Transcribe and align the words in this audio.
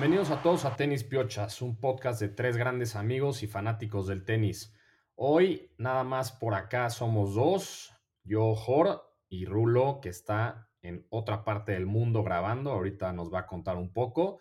Bienvenidos 0.00 0.30
a 0.30 0.40
todos 0.40 0.64
a 0.64 0.76
Tenis 0.76 1.04
Piochas, 1.04 1.60
un 1.60 1.76
podcast 1.76 2.18
de 2.22 2.28
tres 2.30 2.56
grandes 2.56 2.96
amigos 2.96 3.42
y 3.42 3.46
fanáticos 3.46 4.06
del 4.06 4.24
tenis. 4.24 4.74
Hoy 5.14 5.74
nada 5.76 6.04
más 6.04 6.32
por 6.32 6.54
acá 6.54 6.88
somos 6.88 7.34
dos, 7.34 7.92
yo 8.24 8.54
Jor 8.54 9.02
y 9.28 9.44
Rulo 9.44 10.00
que 10.00 10.08
está 10.08 10.70
en 10.80 11.06
otra 11.10 11.44
parte 11.44 11.72
del 11.72 11.84
mundo 11.84 12.24
grabando, 12.24 12.70
ahorita 12.70 13.12
nos 13.12 13.30
va 13.30 13.40
a 13.40 13.46
contar 13.46 13.76
un 13.76 13.92
poco. 13.92 14.40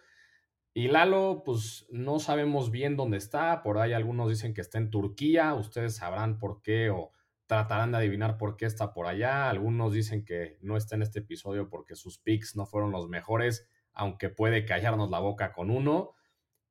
Y 0.74 0.88
Lalo, 0.88 1.44
pues 1.44 1.86
no 1.90 2.20
sabemos 2.20 2.72
bien 2.72 2.96
dónde 2.96 3.18
está, 3.18 3.62
por 3.62 3.80
ahí 3.80 3.92
algunos 3.92 4.30
dicen 4.30 4.54
que 4.54 4.62
está 4.62 4.78
en 4.78 4.90
Turquía, 4.90 5.54
ustedes 5.56 5.98
sabrán 5.98 6.40
por 6.40 6.62
qué 6.62 6.90
o 6.90 7.12
tratarán 7.48 7.92
de 7.92 7.98
adivinar 7.98 8.38
por 8.38 8.56
qué 8.56 8.66
está 8.66 8.94
por 8.94 9.08
allá, 9.08 9.50
algunos 9.50 9.92
dicen 9.92 10.24
que 10.24 10.58
no 10.62 10.78
está 10.78 10.96
en 10.96 11.02
este 11.02 11.20
episodio 11.20 11.68
porque 11.68 11.96
sus 11.96 12.18
picks 12.18 12.56
no 12.56 12.66
fueron 12.66 12.92
los 12.92 13.10
mejores, 13.10 13.68
aunque 14.00 14.30
puede 14.30 14.66
callarnos 14.66 15.10
la 15.10 15.20
boca 15.20 15.54
con 15.54 15.70
uno, 15.70 16.16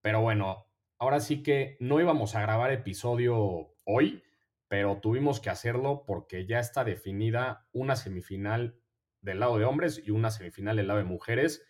pero 0.00 0.20
bueno, 0.20 0.66
ahora 0.98 1.20
sí 1.20 1.42
que 1.42 1.76
no 1.80 2.00
íbamos 2.00 2.34
a 2.34 2.40
grabar 2.40 2.72
episodio 2.72 3.74
hoy, 3.84 4.22
pero 4.68 5.00
tuvimos 5.00 5.40
que 5.40 5.50
hacerlo 5.50 6.04
porque 6.06 6.46
ya 6.46 6.58
está 6.58 6.84
definida 6.84 7.68
una 7.72 7.96
semifinal 7.96 8.80
del 9.20 9.40
lado 9.40 9.58
de 9.58 9.64
hombres 9.64 10.02
y 10.04 10.10
una 10.10 10.30
semifinal 10.30 10.76
del 10.76 10.88
lado 10.88 10.98
de 10.98 11.04
mujeres 11.04 11.64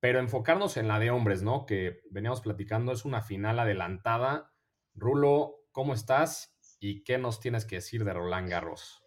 pero 0.00 0.20
enfocarnos 0.20 0.76
en 0.76 0.88
la 0.88 0.98
de 0.98 1.10
hombres, 1.10 1.42
¿no? 1.42 1.66
Que 1.66 2.02
veníamos 2.10 2.40
platicando, 2.40 2.92
es 2.92 3.04
una 3.04 3.22
final 3.22 3.58
adelantada. 3.58 4.52
Rulo, 4.94 5.66
¿cómo 5.72 5.94
estás? 5.94 6.56
¿Y 6.78 7.02
qué 7.02 7.18
nos 7.18 7.40
tienes 7.40 7.64
que 7.64 7.76
decir 7.76 8.04
de 8.04 8.12
Roland 8.12 8.48
Garros? 8.48 9.02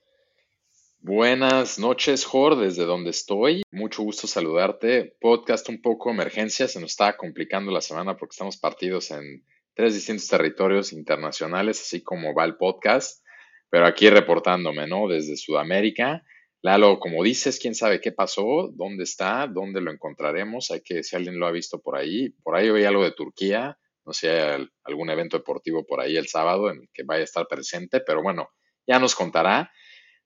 Buenas 1.04 1.80
noches, 1.80 2.26
Jor, 2.26 2.56
desde 2.56 2.86
donde 2.86 3.10
estoy. 3.10 3.64
Mucho 3.72 4.04
gusto 4.04 4.28
saludarte. 4.28 5.16
Podcast 5.20 5.68
un 5.68 5.82
poco 5.82 6.12
emergencia, 6.12 6.68
se 6.68 6.80
nos 6.80 6.92
está 6.92 7.18
complicando 7.18 7.72
la 7.72 7.82
semana 7.82 8.16
porque 8.16 8.34
estamos 8.34 8.58
partidos 8.58 9.10
en 9.10 9.44
tres 9.74 9.96
distintos 9.96 10.28
territorios 10.28 10.94
internacionales, 10.94 11.82
así 11.82 12.04
como 12.04 12.36
va 12.36 12.46
el 12.46 12.56
podcast, 12.56 13.26
pero 13.72 13.88
aquí 13.88 14.12
reportándome, 14.12 14.86
¿no? 14.86 15.08
Desde 15.08 15.38
Sudamérica. 15.38 16.22
Lalo, 16.62 17.00
como 17.00 17.24
dices, 17.24 17.58
quién 17.60 17.74
sabe 17.74 18.00
qué 18.00 18.12
pasó, 18.12 18.70
dónde 18.72 19.04
está, 19.04 19.48
dónde 19.48 19.82
lo 19.82 19.92
encontraremos. 19.92 20.70
Hay 20.70 20.82
que, 20.82 21.02
si 21.02 21.16
alguien 21.16 21.40
lo 21.40 21.48
ha 21.48 21.52
visto 21.52 21.82
por 21.82 21.96
ahí, 21.96 22.30
por 22.44 22.56
ahí 22.56 22.70
oí 22.70 22.84
algo 22.84 23.04
de 23.04 23.14
Turquía, 23.14 23.76
no 24.06 24.14
sé, 24.14 24.30
hay 24.30 24.68
algún 24.84 25.10
evento 25.10 25.40
deportivo 25.40 25.84
por 25.84 26.00
ahí 26.00 26.16
el 26.16 26.28
sábado 26.28 26.70
en 26.70 26.82
el 26.82 26.90
que 26.94 27.02
vaya 27.02 27.22
a 27.22 27.24
estar 27.24 27.48
presente, 27.48 28.02
pero 28.02 28.22
bueno, 28.22 28.50
ya 28.86 29.00
nos 29.00 29.16
contará. 29.16 29.72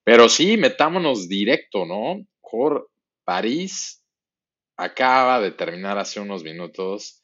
Pero 0.06 0.30
sí, 0.30 0.56
metámonos 0.56 1.28
directo, 1.28 1.86
¿no? 1.86 2.26
Por 2.42 2.90
París 3.26 4.02
acaba 4.78 5.42
de 5.42 5.52
terminar 5.52 5.98
hace 5.98 6.22
unos 6.22 6.44
minutos. 6.44 7.24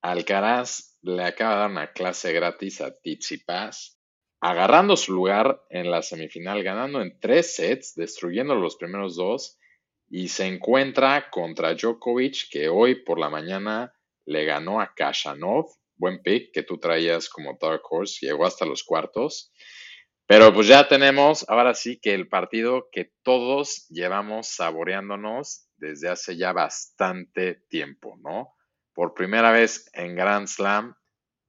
Alcaraz 0.00 0.96
le 1.02 1.24
acaba 1.24 1.54
de 1.54 1.60
dar 1.60 1.70
una 1.70 1.92
clase 1.92 2.32
gratis 2.32 2.80
a 2.80 2.92
Tsitsipas 2.92 4.00
agarrando 4.40 4.96
su 4.96 5.12
lugar 5.12 5.62
en 5.68 5.90
la 5.90 6.02
semifinal, 6.02 6.62
ganando 6.62 7.02
en 7.02 7.18
tres 7.20 7.54
sets, 7.54 7.94
destruyendo 7.94 8.54
los 8.54 8.76
primeros 8.76 9.16
dos, 9.16 9.58
y 10.08 10.28
se 10.28 10.46
encuentra 10.46 11.28
contra 11.30 11.74
Djokovic, 11.74 12.48
que 12.50 12.68
hoy 12.68 13.04
por 13.04 13.18
la 13.18 13.28
mañana 13.28 13.92
le 14.24 14.44
ganó 14.46 14.80
a 14.80 14.94
Kashanov, 14.94 15.66
buen 15.96 16.22
pick 16.22 16.52
que 16.54 16.62
tú 16.62 16.78
traías 16.78 17.28
como 17.28 17.58
Dark 17.60 17.82
Horse, 17.90 18.26
llegó 18.26 18.46
hasta 18.46 18.64
los 18.64 18.82
cuartos. 18.82 19.52
Pero 20.30 20.52
pues 20.54 20.68
ya 20.68 20.86
tenemos, 20.86 21.44
ahora 21.48 21.74
sí 21.74 21.98
que 22.00 22.14
el 22.14 22.28
partido 22.28 22.86
que 22.92 23.10
todos 23.24 23.88
llevamos 23.88 24.46
saboreándonos 24.46 25.68
desde 25.76 26.08
hace 26.08 26.36
ya 26.36 26.52
bastante 26.52 27.64
tiempo, 27.68 28.16
¿no? 28.22 28.54
Por 28.94 29.12
primera 29.12 29.50
vez 29.50 29.90
en 29.92 30.14
Grand 30.14 30.46
Slam, 30.46 30.94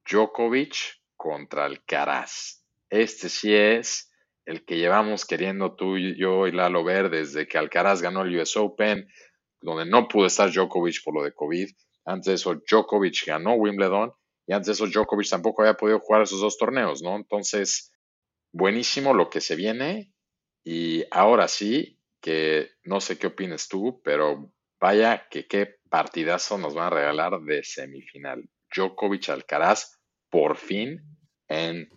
Djokovic 0.09 0.96
contra 1.16 1.66
Alcaraz. 1.66 2.66
Este 2.90 3.30
sí 3.30 3.53
es 3.53 4.12
el 4.46 4.66
que 4.66 4.78
llevamos 4.78 5.28
queriendo 5.28 5.75
tú 5.75 5.97
y 5.97 6.20
yo 6.20 6.47
y 6.47 6.52
Lalo 6.52 6.84
ver 6.84 7.12
desde 7.12 7.47
que 7.47 7.59
Alcaraz 7.59 8.02
ganó 8.02 8.24
el 8.24 8.36
US 8.36 8.58
Open, 8.58 9.08
donde 9.62 9.86
no 9.86 10.08
pudo 10.08 10.25
estar 10.25 10.52
Djokovic 10.52 11.03
por 11.03 11.14
lo 11.14 11.24
de 11.24 11.36
COVID. 11.36 11.70
Antes 12.06 12.25
de 12.25 12.34
eso, 12.34 12.56
Djokovic 12.56 13.28
ganó 13.28 13.53
Wimbledon 13.53 14.12
y 14.47 14.53
antes 14.53 14.66
de 14.66 14.74
eso, 14.74 14.88
Djokovic 14.88 15.30
tampoco 15.30 15.62
había 15.62 15.75
podido 15.75 16.00
jugar 16.00 16.24
esos 16.24 16.41
dos 16.41 16.58
torneos, 16.58 17.03
¿no? 17.03 17.16
Entonces, 17.16 17.91
buenísimo 18.52 19.14
lo 19.14 19.30
que 19.30 19.42
se 19.42 19.56
viene 19.56 20.14
y 20.64 21.04
ahora 21.12 21.48
sí, 21.48 22.00
que 22.22 22.72
no 22.84 23.02
sé 23.02 23.18
qué 23.18 23.28
opines 23.28 23.68
tú, 23.68 24.02
pero 24.04 24.54
vaya 24.80 25.28
que 25.30 25.48
qué 25.48 25.78
partidazo 25.90 26.58
nos 26.58 26.76
van 26.76 26.88
a 26.88 26.96
regalar 26.96 27.42
de 27.42 27.64
semifinal. 27.64 28.48
Djokovic 28.74 29.30
Alcaraz, 29.30 30.00
por 30.30 30.56
fin, 30.56 31.02
en 31.48 31.90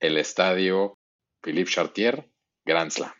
el 0.00 0.16
estadio 0.16 0.98
Philippe 1.42 1.70
Chartier, 1.70 2.30
Grand 2.64 2.90
Slam. 2.90 3.12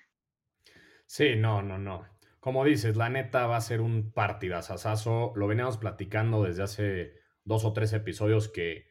Sí, 1.07 1.37
no, 1.37 1.63
no, 1.63 1.79
no. 1.79 2.07
Como 2.41 2.65
dices, 2.65 2.97
la 2.97 3.09
neta 3.09 3.47
va 3.47 3.57
a 3.57 3.61
ser 3.61 3.81
un 3.81 4.13
partidazazazo. 4.13 5.33
Lo 5.37 5.47
veníamos 5.47 5.79
platicando 5.79 6.43
desde 6.45 6.63
hace 6.63 7.13
dos 7.45 7.65
o 7.65 7.73
tres 7.73 7.93
episodios 7.93 8.49
que 8.49 8.88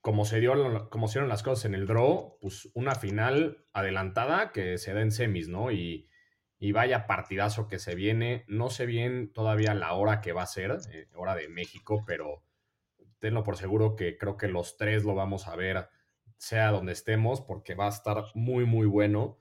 como 0.00 0.24
se, 0.24 0.40
dio, 0.40 0.88
como 0.90 1.08
se 1.08 1.14
dieron 1.18 1.28
las 1.28 1.42
cosas 1.42 1.64
en 1.66 1.74
el 1.74 1.86
draw, 1.86 2.38
pues 2.40 2.70
una 2.74 2.94
final 2.94 3.66
adelantada 3.72 4.52
que 4.52 4.78
se 4.78 4.94
da 4.94 5.02
en 5.02 5.10
semis, 5.10 5.48
¿no? 5.48 5.70
Y, 5.72 6.08
y 6.58 6.72
vaya 6.72 7.06
partidazo 7.06 7.68
que 7.68 7.78
se 7.78 7.94
viene. 7.94 8.44
No 8.48 8.70
sé 8.70 8.86
bien 8.86 9.32
todavía 9.32 9.74
la 9.74 9.92
hora 9.94 10.20
que 10.20 10.32
va 10.32 10.42
a 10.42 10.46
ser, 10.46 10.78
eh, 10.92 11.08
hora 11.14 11.34
de 11.34 11.48
México, 11.48 12.04
pero 12.06 12.42
tenlo 13.18 13.42
por 13.42 13.56
seguro 13.56 13.96
que 13.96 14.16
creo 14.16 14.36
que 14.36 14.48
los 14.48 14.76
tres 14.76 15.04
lo 15.04 15.14
vamos 15.14 15.48
a 15.48 15.56
ver 15.56 15.88
sea 16.36 16.70
donde 16.70 16.92
estemos, 16.92 17.40
porque 17.40 17.74
va 17.74 17.86
a 17.86 17.90
estar 17.90 18.24
muy, 18.34 18.64
muy 18.64 18.86
bueno. 18.86 19.38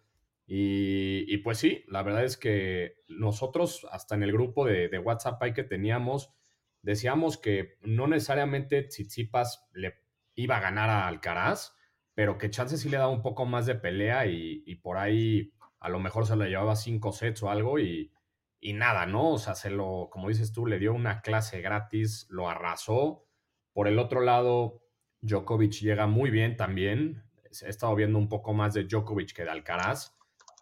Y, 0.49 1.37
pues 1.39 1.57
sí, 1.57 1.83
la 1.87 2.03
verdad 2.03 2.23
es 2.23 2.37
que 2.37 2.95
nosotros, 3.07 3.85
hasta 3.91 4.15
en 4.15 4.23
el 4.23 4.31
grupo 4.31 4.65
de, 4.65 4.97
WhatsApp 4.97 5.43
que 5.53 5.63
teníamos, 5.63 6.33
decíamos 6.81 7.37
que 7.37 7.77
no 7.81 8.07
necesariamente 8.07 8.83
Tsitsipas 8.83 9.67
le 9.73 9.99
iba 10.37 10.57
a 10.57 10.61
ganar 10.61 10.89
a 10.89 11.07
Alcaraz, 11.07 11.75
pero 12.13 12.37
que 12.37 12.49
Chance 12.49 12.77
sí 12.77 12.89
le 12.89 12.97
daba 12.97 13.11
un 13.11 13.23
poco 13.23 13.45
más 13.45 13.65
de 13.65 13.75
pelea 13.75 14.27
y, 14.27 14.75
por 14.75 14.97
ahí 14.97 15.51
a 15.79 15.89
lo 15.89 15.99
mejor 15.99 16.25
se 16.25 16.35
lo 16.35 16.45
llevaba 16.45 16.75
cinco 16.75 17.11
sets 17.11 17.43
o 17.43 17.49
algo 17.49 17.79
y, 17.79 18.13
y 18.59 18.73
nada, 18.73 19.05
¿no? 19.05 19.31
O 19.31 19.39
sea, 19.39 19.55
se 19.55 19.69
lo, 19.69 20.09
como 20.11 20.29
dices 20.29 20.53
tú, 20.53 20.65
le 20.65 20.79
dio 20.79 20.93
una 20.93 21.21
clase 21.21 21.61
gratis, 21.61 22.27
lo 22.29 22.49
arrasó. 22.49 23.25
Por 23.73 23.87
el 23.87 23.99
otro 23.99 24.21
lado, 24.21 24.83
Djokovic 25.21 25.73
llega 25.81 26.07
muy 26.07 26.29
bien 26.29 26.55
también. 26.55 27.23
He 27.61 27.69
estado 27.69 27.95
viendo 27.95 28.19
un 28.19 28.29
poco 28.29 28.53
más 28.53 28.73
de 28.73 28.85
Djokovic 28.85 29.33
que 29.33 29.43
de 29.43 29.51
Alcaraz. 29.51 30.15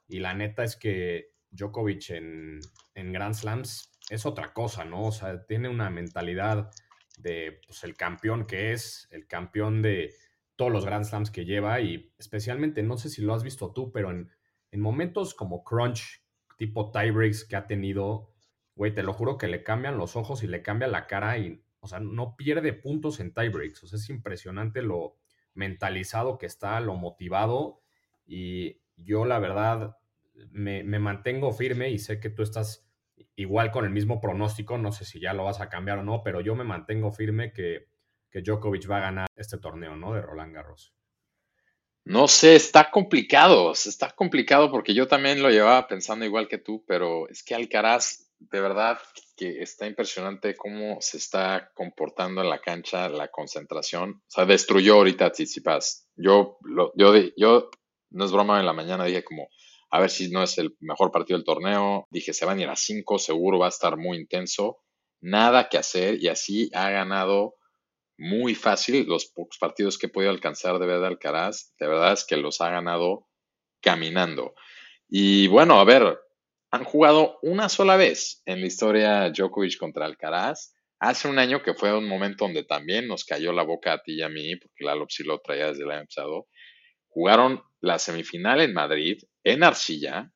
Y 0.07 0.19
la 0.19 0.33
neta 0.33 0.63
es 0.63 0.77
que 0.77 1.33
Djokovic 1.51 2.11
en, 2.11 2.59
en 2.93 3.11
Grand 3.11 3.35
Slams 3.35 3.91
es 4.09 4.25
otra 4.25 4.53
cosa, 4.53 4.85
¿no? 4.85 5.05
O 5.05 5.11
sea, 5.11 5.45
tiene 5.45 5.67
una 5.67 5.89
mentalidad 5.89 6.71
de 7.17 7.61
pues, 7.65 7.83
el 7.83 7.95
campeón 7.95 8.45
que 8.45 8.71
es, 8.71 9.07
el 9.11 9.27
campeón 9.27 9.81
de 9.81 10.13
todos 10.55 10.71
los 10.71 10.85
Grand 10.85 11.05
Slams 11.05 11.31
que 11.31 11.45
lleva 11.45 11.81
y 11.81 12.13
especialmente, 12.17 12.81
no 12.83 12.97
sé 12.97 13.09
si 13.09 13.21
lo 13.21 13.33
has 13.33 13.43
visto 13.43 13.73
tú, 13.73 13.91
pero 13.91 14.11
en, 14.11 14.31
en 14.71 14.79
momentos 14.79 15.33
como 15.33 15.63
crunch, 15.63 16.23
tipo 16.57 16.91
tiebreaks 16.91 17.43
que 17.45 17.55
ha 17.55 17.67
tenido, 17.67 18.33
güey, 18.75 18.93
te 18.93 19.03
lo 19.03 19.13
juro 19.13 19.37
que 19.37 19.47
le 19.47 19.63
cambian 19.63 19.97
los 19.97 20.15
ojos 20.15 20.43
y 20.43 20.47
le 20.47 20.61
cambia 20.61 20.87
la 20.87 21.07
cara 21.07 21.37
y 21.37 21.65
o 21.85 21.87
sea, 21.87 21.99
no 21.99 22.35
pierde 22.35 22.73
puntos 22.73 23.19
en 23.19 23.31
tiebreaks. 23.31 23.83
O 23.83 23.87
sea, 23.87 23.97
es 23.97 24.09
impresionante 24.09 24.81
lo 24.81 25.17
mentalizado 25.53 26.39
que 26.39 26.47
está, 26.47 26.79
lo 26.79 26.95
motivado. 26.95 27.83
Y 28.25 28.81
yo, 28.97 29.23
la 29.25 29.37
verdad, 29.37 29.95
me, 30.49 30.83
mantengo 30.83 31.53
firme 31.53 31.91
y 31.91 31.99
sé 31.99 32.19
que 32.19 32.31
tú 32.31 32.41
estás 32.41 32.84
igual 33.35 33.71
con 33.71 33.85
el 33.85 33.91
mismo 33.91 34.19
pronóstico. 34.19 34.77
No 34.77 34.91
sé 34.91 35.05
si 35.05 35.19
ya 35.19 35.33
lo 35.33 35.45
vas 35.45 35.61
a 35.61 35.69
cambiar 35.69 35.99
o 35.99 36.03
no, 36.03 36.21
pero 36.23 36.41
yo 36.41 36.55
me 36.55 36.63
mantengo 36.63 37.11
firme 37.11 37.53
que, 37.53 37.87
que 38.29 38.41
Djokovic 38.41 38.89
va 38.89 38.97
a 38.97 39.01
ganar 39.01 39.27
este 39.35 39.57
torneo, 39.57 39.95
¿no? 39.95 40.13
De 40.13 40.21
Roland 40.21 40.53
Garros. 40.53 40.93
No 42.03 42.27
sé, 42.27 42.55
está 42.55 42.91
complicado, 42.91 43.71
está 43.71 44.11
complicado 44.11 44.69
porque 44.69 44.93
yo 44.93 45.07
también 45.07 45.41
lo 45.41 45.49
llevaba 45.49 45.87
pensando 45.87 46.23
igual 46.23 46.47
que 46.47 46.59
tú, 46.59 46.85
pero 46.87 47.27
es 47.29 47.41
que 47.41 47.55
Alcaraz 47.55 48.25
de 48.37 48.59
verdad 48.59 48.99
que 49.35 49.61
está 49.61 49.87
impresionante 49.87 50.55
cómo 50.55 50.97
se 51.01 51.17
está 51.17 51.71
comportando 51.73 52.41
en 52.41 52.49
la 52.49 52.59
cancha, 52.59 53.09
la 53.09 53.29
concentración. 53.29 54.21
O 54.27 54.31
sea, 54.31 54.45
destruyó 54.45 54.95
ahorita 54.95 55.25
a 55.25 55.31
Tsitsipas. 55.31 56.07
Yo, 56.15 56.57
yo, 56.95 57.13
yo, 57.35 57.69
no 58.11 58.25
es 58.25 58.31
broma, 58.31 58.59
en 58.59 58.65
la 58.65 58.73
mañana 58.73 59.05
dije 59.05 59.23
como, 59.23 59.49
a 59.95 59.99
ver 60.01 60.09
si 60.09 60.29
no 60.29 60.43
es 60.43 60.57
el 60.57 60.75
mejor 60.81 61.09
partido 61.09 61.37
del 61.37 61.45
torneo. 61.45 62.05
Dije, 62.09 62.33
se 62.33 62.45
van 62.45 62.59
a 62.59 62.63
ir 62.63 62.69
a 62.69 62.75
cinco, 62.75 63.17
seguro 63.17 63.59
va 63.59 63.67
a 63.67 63.69
estar 63.69 63.95
muy 63.95 64.17
intenso. 64.17 64.79
Nada 65.21 65.69
que 65.69 65.77
hacer 65.77 66.21
y 66.21 66.27
así 66.27 66.69
ha 66.73 66.89
ganado 66.89 67.55
muy 68.17 68.55
fácil 68.55 69.05
los 69.07 69.27
pocos 69.27 69.57
partidos 69.57 69.97
que 69.97 70.07
he 70.07 70.09
podido 70.09 70.31
alcanzar 70.31 70.79
de 70.79 70.85
verdad 70.85 71.07
Alcaraz. 71.07 71.73
De 71.79 71.87
verdad 71.87 72.11
es 72.11 72.25
que 72.25 72.35
los 72.35 72.59
ha 72.59 72.69
ganado 72.71 73.29
caminando. 73.81 74.53
Y 75.07 75.47
bueno, 75.47 75.79
a 75.79 75.85
ver, 75.85 76.19
han 76.71 76.83
jugado 76.83 77.39
una 77.41 77.69
sola 77.69 77.95
vez 77.95 78.41
en 78.45 78.59
la 78.59 78.67
historia 78.67 79.29
Djokovic 79.29 79.77
contra 79.77 80.05
Alcaraz. 80.05 80.73
Hace 80.99 81.29
un 81.29 81.39
año 81.39 81.63
que 81.63 81.73
fue 81.73 81.97
un 81.97 82.05
momento 82.05 82.43
donde 82.43 82.65
también 82.65 83.07
nos 83.07 83.23
cayó 83.23 83.53
la 83.53 83.63
boca 83.63 83.93
a 83.93 84.01
ti 84.01 84.15
y 84.15 84.21
a 84.21 84.27
mí, 84.27 84.57
porque 84.57 84.83
Lalo 84.83 85.05
sí 85.07 85.23
lo 85.23 85.39
traía 85.39 85.67
desde 85.67 85.83
el 85.83 85.91
año 85.91 86.05
pasado. 86.05 86.47
Jugaron 87.07 87.63
la 87.79 87.97
semifinal 87.97 88.59
en 88.59 88.73
Madrid, 88.73 89.19
en 89.45 89.63
Arcilla, 89.63 90.31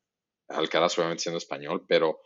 Alcaraz 0.47 0.97
obviamente 0.97 1.23
siendo 1.23 1.37
español, 1.37 1.85
pero 1.87 2.21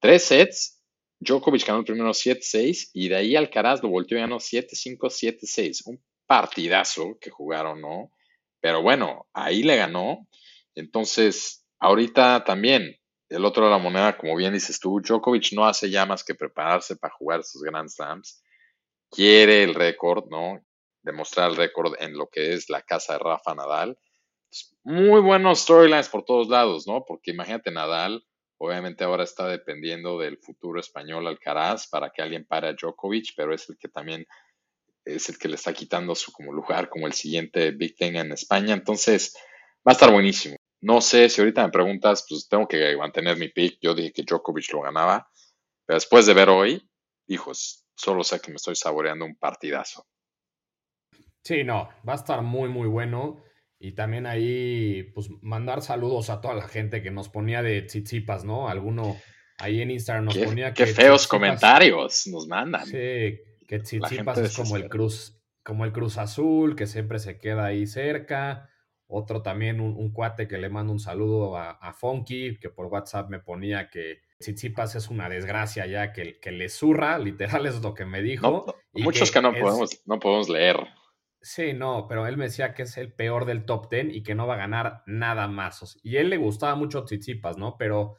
tres 0.00 0.24
sets, 0.24 0.82
Djokovic 1.20 1.66
ganó 1.66 1.78
el 1.78 1.84
primero 1.84 2.10
7-6 2.10 2.90
y 2.92 3.08
de 3.08 3.16
ahí 3.16 3.36
Alcaraz 3.36 3.82
lo 3.82 3.90
volteó 3.90 4.18
y 4.18 4.22
ganó 4.22 4.36
7-5, 4.36 4.98
7-6. 4.98 5.82
Un 5.86 6.02
partidazo 6.26 7.18
que 7.20 7.30
jugaron, 7.30 7.80
¿no? 7.80 8.10
Pero 8.60 8.82
bueno, 8.82 9.26
ahí 9.32 9.62
le 9.62 9.76
ganó. 9.76 10.26
Entonces, 10.74 11.66
ahorita 11.78 12.44
también, 12.44 12.96
el 13.28 13.44
otro 13.44 13.64
de 13.64 13.70
la 13.70 13.78
moneda, 13.78 14.16
como 14.16 14.36
bien 14.36 14.52
dices 14.52 14.80
tú, 14.80 15.00
Djokovic 15.00 15.52
no 15.52 15.66
hace 15.66 15.90
ya 15.90 16.04
más 16.06 16.24
que 16.24 16.34
prepararse 16.34 16.96
para 16.96 17.14
jugar 17.14 17.40
esos 17.40 17.62
Grand 17.62 17.88
Slams. 17.88 18.42
Quiere 19.10 19.62
el 19.62 19.74
récord, 19.74 20.24
¿no? 20.30 20.64
Demostrar 21.02 21.50
el 21.50 21.56
récord 21.56 21.94
en 22.00 22.16
lo 22.16 22.28
que 22.28 22.54
es 22.54 22.68
la 22.68 22.82
casa 22.82 23.14
de 23.14 23.18
Rafa 23.20 23.54
Nadal. 23.54 23.98
Muy 24.82 25.20
buenos 25.20 25.60
storylines 25.60 26.08
por 26.08 26.24
todos 26.24 26.48
lados, 26.48 26.86
¿no? 26.86 27.04
Porque 27.04 27.30
imagínate 27.30 27.70
Nadal, 27.70 28.24
obviamente 28.58 29.04
ahora 29.04 29.24
está 29.24 29.48
dependiendo 29.48 30.18
del 30.18 30.38
futuro 30.38 30.80
español 30.80 31.26
Alcaraz 31.26 31.88
para 31.88 32.10
que 32.10 32.22
alguien 32.22 32.46
pare 32.46 32.68
a 32.68 32.72
Djokovic, 32.74 33.34
pero 33.36 33.54
es 33.54 33.68
el 33.68 33.78
que 33.78 33.88
también 33.88 34.26
es 35.04 35.28
el 35.28 35.38
que 35.38 35.48
le 35.48 35.56
está 35.56 35.72
quitando 35.72 36.14
su 36.14 36.32
como 36.32 36.52
lugar 36.52 36.88
como 36.88 37.06
el 37.06 37.12
siguiente 37.12 37.70
Big 37.72 37.94
Thing 37.96 38.16
en 38.16 38.32
España. 38.32 38.74
Entonces, 38.74 39.36
va 39.86 39.92
a 39.92 39.92
estar 39.92 40.10
buenísimo. 40.10 40.56
No 40.80 41.00
sé 41.00 41.28
si 41.28 41.40
ahorita 41.40 41.64
me 41.64 41.72
preguntas, 41.72 42.26
pues 42.28 42.48
tengo 42.48 42.66
que 42.66 42.96
mantener 42.96 43.36
mi 43.36 43.48
pick. 43.48 43.78
Yo 43.80 43.94
dije 43.94 44.12
que 44.12 44.22
Djokovic 44.22 44.72
lo 44.72 44.82
ganaba, 44.82 45.30
pero 45.86 45.96
después 45.96 46.26
de 46.26 46.34
ver 46.34 46.48
hoy, 46.48 46.90
hijos, 47.26 47.86
solo 47.94 48.24
sé 48.24 48.40
que 48.40 48.50
me 48.50 48.56
estoy 48.56 48.76
saboreando 48.76 49.24
un 49.24 49.36
partidazo. 49.36 50.06
Sí, 51.42 51.64
no, 51.64 51.88
va 52.06 52.14
a 52.14 52.16
estar 52.16 52.42
muy, 52.42 52.68
muy 52.68 52.88
bueno. 52.88 53.42
Y 53.84 53.92
también 53.92 54.24
ahí, 54.24 55.10
pues, 55.14 55.28
mandar 55.42 55.82
saludos 55.82 56.30
a 56.30 56.40
toda 56.40 56.54
la 56.54 56.66
gente 56.66 57.02
que 57.02 57.10
nos 57.10 57.28
ponía 57.28 57.62
de 57.62 57.82
tzitzzipas, 57.82 58.42
¿no? 58.42 58.70
Alguno 58.70 59.14
ahí 59.58 59.82
en 59.82 59.90
Instagram 59.90 60.24
nos 60.24 60.38
ponía 60.38 60.72
que. 60.72 60.86
Qué 60.86 60.94
feos 60.94 61.26
comentarios 61.26 62.26
nos 62.28 62.46
mandan. 62.46 62.86
Sí, 62.86 63.40
que 63.68 63.80
Tsitsipas 63.82 64.38
es 64.38 64.56
como 64.56 64.76
el 64.76 64.88
Cruz, 64.88 65.38
como 65.62 65.84
el 65.84 65.92
Cruz 65.92 66.16
Azul, 66.16 66.76
que 66.76 66.86
siempre 66.86 67.18
se 67.18 67.38
queda 67.38 67.66
ahí 67.66 67.86
cerca. 67.86 68.70
Otro 69.06 69.42
también, 69.42 69.80
un, 69.80 70.12
cuate 70.14 70.48
que 70.48 70.56
le 70.56 70.70
manda 70.70 70.90
un 70.90 70.98
saludo 70.98 71.58
a, 71.58 71.72
a, 71.72 71.92
Funky, 71.92 72.58
que 72.58 72.70
por 72.70 72.86
WhatsApp 72.86 73.28
me 73.28 73.38
ponía 73.38 73.90
que 73.90 74.22
Tsitsipas 74.38 74.94
es 74.94 75.10
una 75.10 75.28
desgracia 75.28 75.84
ya, 75.84 76.10
que, 76.14 76.40
que 76.40 76.52
le 76.52 76.70
zurra, 76.70 77.18
literal 77.18 77.66
es 77.66 77.82
lo 77.82 77.92
que 77.92 78.06
me 78.06 78.22
dijo. 78.22 78.64
muchos 78.94 79.30
que, 79.30 79.42
no, 79.42 79.52
podemos, 79.52 80.00
no 80.06 80.18
podemos 80.18 80.48
leer. 80.48 80.78
Sí, 81.44 81.74
no, 81.74 82.06
pero 82.08 82.26
él 82.26 82.38
me 82.38 82.44
decía 82.44 82.72
que 82.72 82.84
es 82.84 82.96
el 82.96 83.12
peor 83.12 83.44
del 83.44 83.66
top 83.66 83.90
ten 83.90 84.10
y 84.10 84.22
que 84.22 84.34
no 84.34 84.46
va 84.46 84.54
a 84.54 84.56
ganar 84.56 85.02
nada 85.06 85.46
más. 85.46 85.98
Y 86.02 86.16
él 86.16 86.30
le 86.30 86.38
gustaba 86.38 86.74
mucho 86.74 87.04
Tsitsipas, 87.04 87.58
¿no? 87.58 87.76
Pero, 87.76 88.16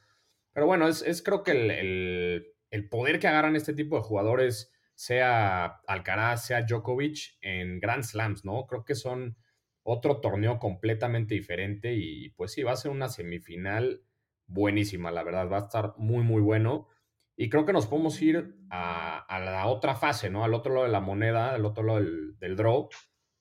pero 0.53 0.67
bueno, 0.67 0.87
es, 0.87 1.01
es 1.01 1.23
creo 1.23 1.41
que 1.41 1.51
el, 1.51 2.45
el, 2.69 2.89
poder 2.89 3.19
que 3.19 3.27
agarran 3.27 3.55
este 3.55 3.73
tipo 3.73 3.95
de 3.95 4.03
jugadores 4.03 4.71
sea 4.93 5.81
Alcaraz, 5.87 6.45
sea 6.45 6.61
Djokovic 6.61 7.39
en 7.41 7.79
Grand 7.79 8.03
Slams, 8.03 8.45
¿no? 8.45 8.67
Creo 8.67 8.85
que 8.85 8.93
son 8.93 9.37
otro 9.81 10.21
torneo 10.21 10.59
completamente 10.59 11.33
diferente 11.33 11.95
y 11.95 12.29
pues 12.29 12.51
sí, 12.51 12.61
va 12.61 12.73
a 12.73 12.77
ser 12.77 12.91
una 12.91 13.09
semifinal 13.09 14.03
buenísima, 14.45 15.09
la 15.09 15.23
verdad, 15.23 15.49
va 15.51 15.57
a 15.57 15.61
estar 15.61 15.95
muy, 15.97 16.23
muy 16.23 16.43
bueno. 16.43 16.89
Y 17.35 17.49
creo 17.49 17.65
que 17.65 17.73
nos 17.73 17.87
podemos 17.87 18.21
ir 18.21 18.55
a, 18.69 19.25
la 19.39 19.65
otra 19.65 19.95
fase, 19.95 20.29
¿no? 20.29 20.43
Al 20.43 20.53
otro 20.53 20.75
lado 20.75 20.85
de 20.85 20.91
la 20.91 21.01
moneda, 21.01 21.55
al 21.55 21.65
otro 21.65 21.83
lado 21.83 21.99
del, 21.99 22.37
del 22.37 22.55
draw, 22.55 22.89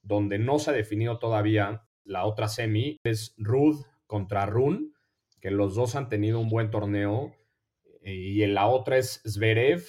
donde 0.04 0.38
no 0.38 0.58
se 0.58 0.70
ha 0.70 0.74
definido 0.74 1.18
todavía 1.18 1.82
la 2.04 2.24
otra 2.24 2.48
semi, 2.48 2.98
es 3.04 3.34
Rud 3.38 3.84
contra 4.06 4.46
Run, 4.46 4.94
que 5.40 5.50
los 5.50 5.74
dos 5.74 5.96
han 5.96 6.08
tenido 6.08 6.38
un 6.38 6.48
buen 6.48 6.70
torneo. 6.70 7.34
Y 8.02 8.42
en 8.42 8.54
la 8.54 8.66
otra 8.66 8.98
es 8.98 9.22
Zverev 9.26 9.82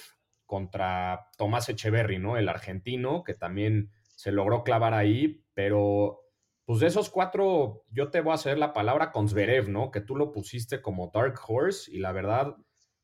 contra 0.46 1.28
Tomás 1.36 1.68
Echeverry, 1.68 2.18
¿no? 2.18 2.36
El 2.36 2.48
argentino, 2.48 3.24
que 3.24 3.34
también 3.34 3.90
se 4.16 4.32
logró 4.32 4.64
clavar 4.64 4.94
ahí, 4.94 5.44
pero 5.54 6.20
pues 6.64 6.80
de 6.80 6.86
esos 6.86 7.10
cuatro, 7.10 7.84
yo 7.90 8.10
te 8.10 8.20
voy 8.20 8.32
a 8.32 8.34
hacer 8.34 8.58
la 8.58 8.72
palabra 8.72 9.12
con 9.12 9.28
Zverev, 9.28 9.68
¿no? 9.68 9.90
Que 9.90 10.00
tú 10.00 10.16
lo 10.16 10.32
pusiste 10.32 10.80
como 10.82 11.10
Dark 11.14 11.38
Horse 11.46 11.90
y 11.94 11.98
la 11.98 12.12
verdad 12.12 12.56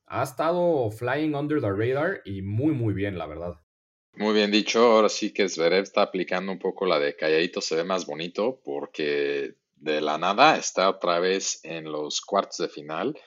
ha 0.06 0.22
estado 0.22 0.90
flying 0.90 1.34
under 1.34 1.60
the 1.60 1.70
radar 1.70 2.22
y 2.24 2.42
muy, 2.42 2.72
muy 2.74 2.92
bien, 2.92 3.18
la 3.18 3.26
verdad. 3.26 3.61
Muy 4.14 4.34
bien 4.34 4.50
dicho, 4.50 4.92
ahora 4.92 5.08
sí 5.08 5.32
que 5.32 5.48
Zverev 5.48 5.84
está 5.84 6.02
aplicando 6.02 6.52
un 6.52 6.58
poco 6.58 6.84
la 6.84 6.98
de 6.98 7.16
calladito 7.16 7.62
se 7.62 7.76
ve 7.76 7.84
más 7.84 8.04
bonito 8.04 8.60
porque 8.62 9.54
de 9.76 10.00
la 10.02 10.18
nada 10.18 10.56
está 10.56 10.90
otra 10.90 11.18
vez 11.18 11.60
en 11.64 11.90
los 11.90 12.20
cuartos 12.20 12.58
de 12.58 12.68
final. 12.68 13.18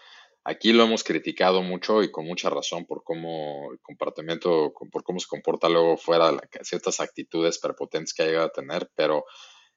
Aquí 0.43 0.73
lo 0.73 0.83
hemos 0.83 1.03
criticado 1.03 1.63
mucho 1.63 2.03
y 2.03 2.11
con 2.11 2.27
mucha 2.27 2.51
razón 2.51 2.85
por 2.85 3.03
cómo 3.03 3.71
el 3.71 3.79
comportamiento, 3.79 4.73
por 4.91 5.03
cómo 5.03 5.19
se 5.19 5.27
comporta 5.27 5.69
luego 5.69 5.97
fuera, 5.97 6.31
ciertas 6.61 6.99
actitudes 6.99 7.57
prepotentes 7.57 8.13
que 8.13 8.21
ha 8.21 8.27
llegado 8.27 8.45
a 8.45 8.51
tener, 8.51 8.91
pero 8.93 9.25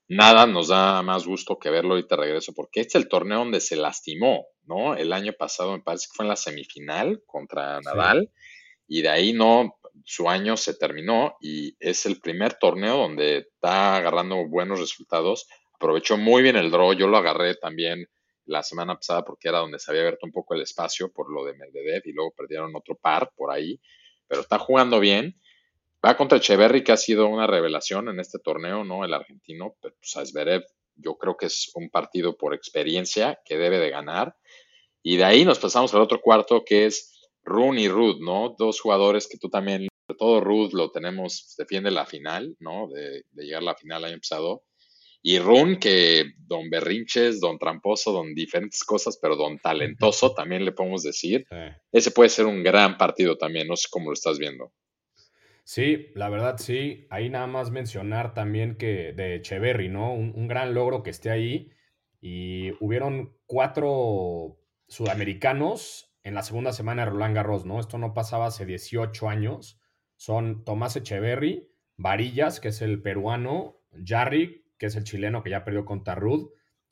nada 0.08 0.46
nos 0.46 0.68
da 0.68 1.00
más 1.02 1.26
gusto 1.26 1.58
que 1.58 1.70
verlo. 1.70 1.94
Ahorita 1.94 2.16
regreso, 2.16 2.52
porque 2.52 2.80
este 2.80 2.98
es 2.98 3.04
el 3.04 3.08
torneo 3.08 3.38
donde 3.38 3.60
se 3.60 3.76
lastimó, 3.76 4.46
¿no? 4.64 4.94
El 4.94 5.14
año 5.14 5.32
pasado 5.32 5.72
me 5.72 5.82
parece 5.82 6.08
que 6.08 6.16
fue 6.16 6.26
en 6.26 6.28
la 6.28 6.36
semifinal 6.36 7.22
contra 7.26 7.80
Nadal, 7.80 8.30
y 8.86 9.02
de 9.02 9.08
ahí 9.08 9.32
no, 9.32 9.77
su 10.04 10.28
año 10.28 10.56
se 10.56 10.74
terminó 10.74 11.36
y 11.40 11.76
es 11.80 12.06
el 12.06 12.20
primer 12.20 12.54
torneo 12.54 12.98
donde 12.98 13.38
está 13.38 13.96
agarrando 13.96 14.46
buenos 14.48 14.80
resultados. 14.80 15.48
Aprovechó 15.74 16.16
muy 16.16 16.42
bien 16.42 16.56
el 16.56 16.70
draw, 16.70 16.92
yo 16.92 17.06
lo 17.06 17.16
agarré 17.16 17.54
también 17.54 18.08
la 18.44 18.62
semana 18.62 18.94
pasada 18.94 19.24
porque 19.24 19.48
era 19.48 19.58
donde 19.58 19.78
se 19.78 19.90
había 19.90 20.02
abierto 20.02 20.26
un 20.26 20.32
poco 20.32 20.54
el 20.54 20.62
espacio 20.62 21.12
por 21.12 21.30
lo 21.30 21.44
de 21.44 21.54
Medvedev 21.54 22.02
y 22.06 22.12
luego 22.12 22.32
perdieron 22.32 22.74
otro 22.74 22.96
par 22.96 23.30
por 23.36 23.50
ahí, 23.50 23.80
pero 24.26 24.40
está 24.40 24.58
jugando 24.58 25.00
bien. 25.00 25.38
Va 26.04 26.16
contra 26.16 26.38
Echeverry, 26.38 26.84
que 26.84 26.92
ha 26.92 26.96
sido 26.96 27.26
una 27.26 27.46
revelación 27.46 28.08
en 28.08 28.20
este 28.20 28.38
torneo, 28.38 28.84
¿no? 28.84 29.04
El 29.04 29.12
argentino, 29.12 29.74
pero 29.80 29.96
pues 29.96 30.30
Zverev 30.30 30.64
yo 30.94 31.16
creo 31.16 31.36
que 31.36 31.46
es 31.46 31.70
un 31.74 31.90
partido 31.90 32.36
por 32.36 32.54
experiencia 32.54 33.40
que 33.44 33.56
debe 33.56 33.78
de 33.78 33.90
ganar. 33.90 34.36
Y 35.02 35.16
de 35.16 35.24
ahí 35.24 35.44
nos 35.44 35.58
pasamos 35.58 35.92
al 35.94 36.00
otro 36.00 36.20
cuarto 36.20 36.64
que 36.64 36.86
es 36.86 37.17
Run 37.48 37.78
y 37.78 37.88
Rud, 37.88 38.20
¿no? 38.20 38.54
Dos 38.58 38.80
jugadores 38.80 39.26
que 39.26 39.38
tú 39.38 39.48
también, 39.48 39.88
sobre 40.06 40.18
todo 40.18 40.40
Rud 40.40 40.72
lo 40.72 40.90
tenemos, 40.90 41.54
defiende 41.58 41.90
la 41.90 42.06
final, 42.06 42.56
¿no? 42.60 42.88
De, 42.88 43.22
de 43.30 43.44
llegar 43.44 43.62
a 43.62 43.66
la 43.66 43.74
final 43.74 44.04
año 44.04 44.18
pasado. 44.18 44.62
Y 45.22 45.38
Run, 45.40 45.78
que 45.78 46.32
don 46.38 46.70
Berrinches, 46.70 47.40
don 47.40 47.58
Tramposo, 47.58 48.12
don 48.12 48.34
diferentes 48.34 48.84
cosas, 48.84 49.18
pero 49.20 49.36
don 49.36 49.58
Talentoso 49.58 50.32
también 50.32 50.64
le 50.64 50.72
podemos 50.72 51.02
decir. 51.02 51.44
Ese 51.90 52.12
puede 52.12 52.30
ser 52.30 52.46
un 52.46 52.62
gran 52.62 52.96
partido 52.96 53.36
también, 53.36 53.66
no 53.66 53.76
sé 53.76 53.88
cómo 53.90 54.06
lo 54.10 54.14
estás 54.14 54.38
viendo. 54.38 54.72
Sí, 55.64 56.06
la 56.14 56.28
verdad 56.28 56.56
sí. 56.58 57.06
Ahí 57.10 57.28
nada 57.28 57.46
más 57.46 57.70
mencionar 57.70 58.32
también 58.32 58.76
que 58.76 59.12
de 59.12 59.34
Echeverry, 59.36 59.88
¿no? 59.88 60.14
Un, 60.14 60.48
gran 60.48 60.72
logro 60.72 61.02
que 61.02 61.10
esté 61.10 61.30
ahí. 61.30 61.72
Y 62.20 62.70
hubieron 62.80 63.36
cuatro 63.46 64.56
sudamericanos 64.86 66.07
en 66.22 66.34
la 66.34 66.42
segunda 66.42 66.72
semana 66.72 67.04
de 67.04 67.10
Roland 67.10 67.34
Garros, 67.34 67.64
¿no? 67.64 67.80
Esto 67.80 67.98
no 67.98 68.14
pasaba 68.14 68.46
hace 68.46 68.66
18 68.66 69.28
años. 69.28 69.80
Son 70.16 70.64
Tomás 70.64 70.96
Echeverry, 70.96 71.70
Varillas, 71.96 72.60
que 72.60 72.68
es 72.68 72.82
el 72.82 73.02
peruano, 73.02 73.80
Jarry, 74.04 74.66
que 74.78 74.86
es 74.86 74.96
el 74.96 75.04
chileno 75.04 75.42
que 75.42 75.50
ya 75.50 75.64
perdió 75.64 75.84
contra 75.84 76.14
Rud, 76.14 76.50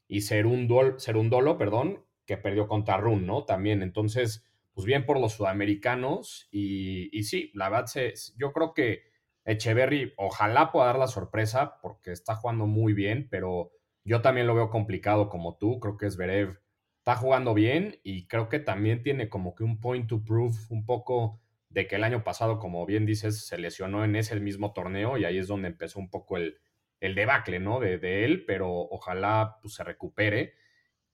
y 0.09 0.23
Serundolo, 0.23 1.59
perdón, 1.59 2.04
que 2.25 2.37
perdió 2.37 2.68
contra 2.68 2.97
Run, 2.97 3.26
¿no? 3.26 3.45
También, 3.45 3.83
entonces, 3.83 4.45
pues 4.73 4.87
bien 4.87 5.06
por 5.06 5.21
los 5.21 5.35
sudamericanos, 5.35 6.49
y, 6.50 7.23
sí, 7.25 7.50
la 7.54 7.68
verdad, 7.68 7.90
yo 8.37 8.52
creo 8.52 8.75
que 8.75 9.02
Echeverry 9.45 10.12
ojalá 10.16 10.73
pueda 10.73 10.87
dar 10.87 10.99
la 10.99 11.09
sorpresa, 11.09 11.78
porque 11.80 12.12
está 12.12 12.35
jugando 12.37 12.66
muy 12.66 12.92
bien, 12.92 13.28
pero 13.30 13.73
yo 14.04 14.23
también 14.23 14.47
lo 14.47 14.54
veo 14.54 14.71
complicado 14.71 15.28
como 15.28 15.56
tú, 15.56 15.80
creo 15.80 15.97
que 15.97 16.11
Zverev 16.11 16.61
está 17.06 17.16
jugando 17.16 17.54
bien, 17.54 18.00
y 18.02 18.26
creo 18.26 18.48
que 18.48 18.58
también 18.58 19.02
tiene 19.02 19.28
como 19.28 19.54
que 19.54 19.62
un 19.64 19.80
point 19.80 20.08
to 20.08 20.25
prove 20.25 20.56
un 20.70 20.84
poco 20.84 21.40
de 21.70 21.86
que 21.86 21.96
el 21.96 22.04
año 22.04 22.25
pasado, 22.25 22.58
como 22.58 22.84
bien 22.84 23.06
dices, 23.06 23.46
se 23.46 23.58
lesionó 23.58 24.04
en 24.04 24.16
ese 24.16 24.38
mismo 24.40 24.72
torneo, 24.72 25.16
y 25.16 25.25
ahí 25.25 25.38
es 25.38 25.46
donde 25.46 25.68
empezó 25.68 26.00
un 26.00 26.10
poco 26.10 26.36
el 26.36 26.58
el 27.00 27.14
debacle, 27.14 27.60
¿no? 27.60 27.80
De, 27.80 27.98
de 27.98 28.25
él, 28.25 28.44
pero 28.46 28.70
ojalá 28.70 29.58
pues, 29.60 29.75
se 29.75 29.84
recupere. 29.84 30.54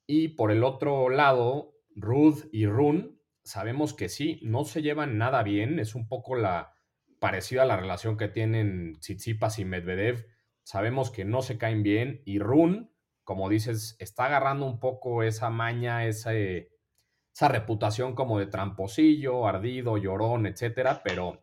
Y 0.06 0.28
por 0.28 0.50
el 0.50 0.64
otro 0.64 1.08
lado, 1.08 1.74
Ruth 1.94 2.44
y 2.52 2.66
Run, 2.66 3.20
sabemos 3.42 3.94
que 3.94 4.08
sí, 4.08 4.40
no 4.42 4.64
se 4.64 4.82
llevan 4.82 5.18
nada 5.18 5.42
bien, 5.42 5.78
es 5.78 5.94
un 5.94 6.08
poco 6.08 6.36
la 6.36 6.74
parecida 7.18 7.62
a 7.62 7.66
la 7.66 7.76
relación 7.76 8.16
que 8.16 8.28
tienen 8.28 8.98
Tsitsipas 8.98 9.58
y 9.58 9.64
Medvedev. 9.64 10.26
Sabemos 10.64 11.10
que 11.10 11.24
no 11.24 11.42
se 11.42 11.58
caen 11.58 11.82
bien 11.82 12.22
y 12.24 12.38
Run, 12.38 12.91
como 13.24 13.48
dices, 13.48 13.96
está 13.98 14.26
agarrando 14.26 14.66
un 14.66 14.80
poco 14.80 15.22
esa 15.22 15.50
maña, 15.50 16.06
esa 16.06 16.32
reputación 17.48 18.14
como 18.14 18.38
de 18.38 18.46
tramposillo, 18.46 19.46
ardido, 19.46 19.96
llorón, 19.96 20.46
etcétera, 20.46 21.02
pero, 21.04 21.40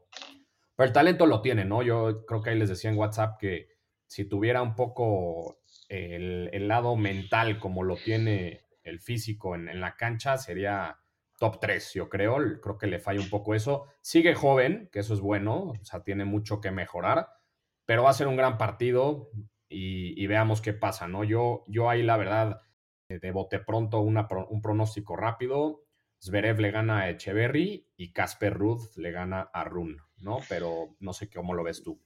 pero 0.76 0.88
el 0.88 0.94
talento 0.94 1.26
lo 1.26 1.42
tiene, 1.42 1.66
¿no? 1.66 1.82
Yo 1.82 2.26
creo 2.26 2.42
que 2.42 2.52
ahí 2.52 2.60
les 2.60 2.70
decía 2.70 2.90
en 2.90 2.98
WhatsApp 2.98 3.40
que 3.40 3.68
si 4.08 4.26
tuviera 4.26 4.62
un 4.62 4.76
poco 4.76 5.60
el, 5.88 6.50
el 6.52 6.68
lado 6.68 6.96
mental 6.96 7.60
como 7.60 7.84
lo 7.84 7.96
tiene 7.96 8.66
el 8.84 9.00
físico 9.00 9.56
en, 9.56 9.70
en, 9.70 9.82
la 9.82 9.96
cancha, 9.96 10.38
sería 10.38 11.00
top 11.38 11.60
3, 11.60 11.94
yo 11.94 12.10
creo. 12.10 12.38
Creo 12.62 12.78
que 12.78 12.88
le 12.88 13.00
falla 13.00 13.22
un 13.22 13.30
poco 13.30 13.54
eso. 13.56 13.86
Sigue 14.02 14.36
joven, 14.36 14.90
que 14.92 15.00
eso 15.00 15.14
es 15.14 15.22
bueno, 15.22 15.72
o 15.80 15.86
sea, 15.86 16.04
tiene 16.04 16.26
mucho 16.26 16.60
que 16.60 16.72
mejorar, 16.72 17.30
pero 17.86 18.04
va 18.04 18.10
a 18.10 18.14
ser 18.14 18.28
un 18.28 18.36
gran 18.36 18.58
partido 18.58 19.30
y, 19.70 20.26
veamos 20.28 20.62
qué 20.62 20.74
pasa, 20.74 21.08
¿no? 21.08 21.24
Yo, 21.24 21.64
yo 21.68 21.90
ahí 21.90 22.04
la 22.04 22.18
verdad 22.18 22.62
de 23.08 23.32
bote 23.32 23.60
pronto 23.60 24.00
un 24.02 24.62
pronóstico 24.62 25.16
rápido. 25.16 25.84
Zverev 26.22 26.60
le 26.60 26.72
gana 26.72 27.02
a 27.02 27.10
Echeverry 27.10 27.88
y 27.96 28.12
Casper 28.12 28.54
Ruth 28.54 28.98
le 28.98 29.12
gana 29.12 29.50
a 29.54 29.64
Run, 29.64 29.98
¿no? 30.18 30.40
Pero 30.50 30.96
no 31.00 31.14
sé 31.14 31.30
cómo 31.30 31.54
lo 31.54 31.64
ves 31.64 31.82
tú. 31.82 32.02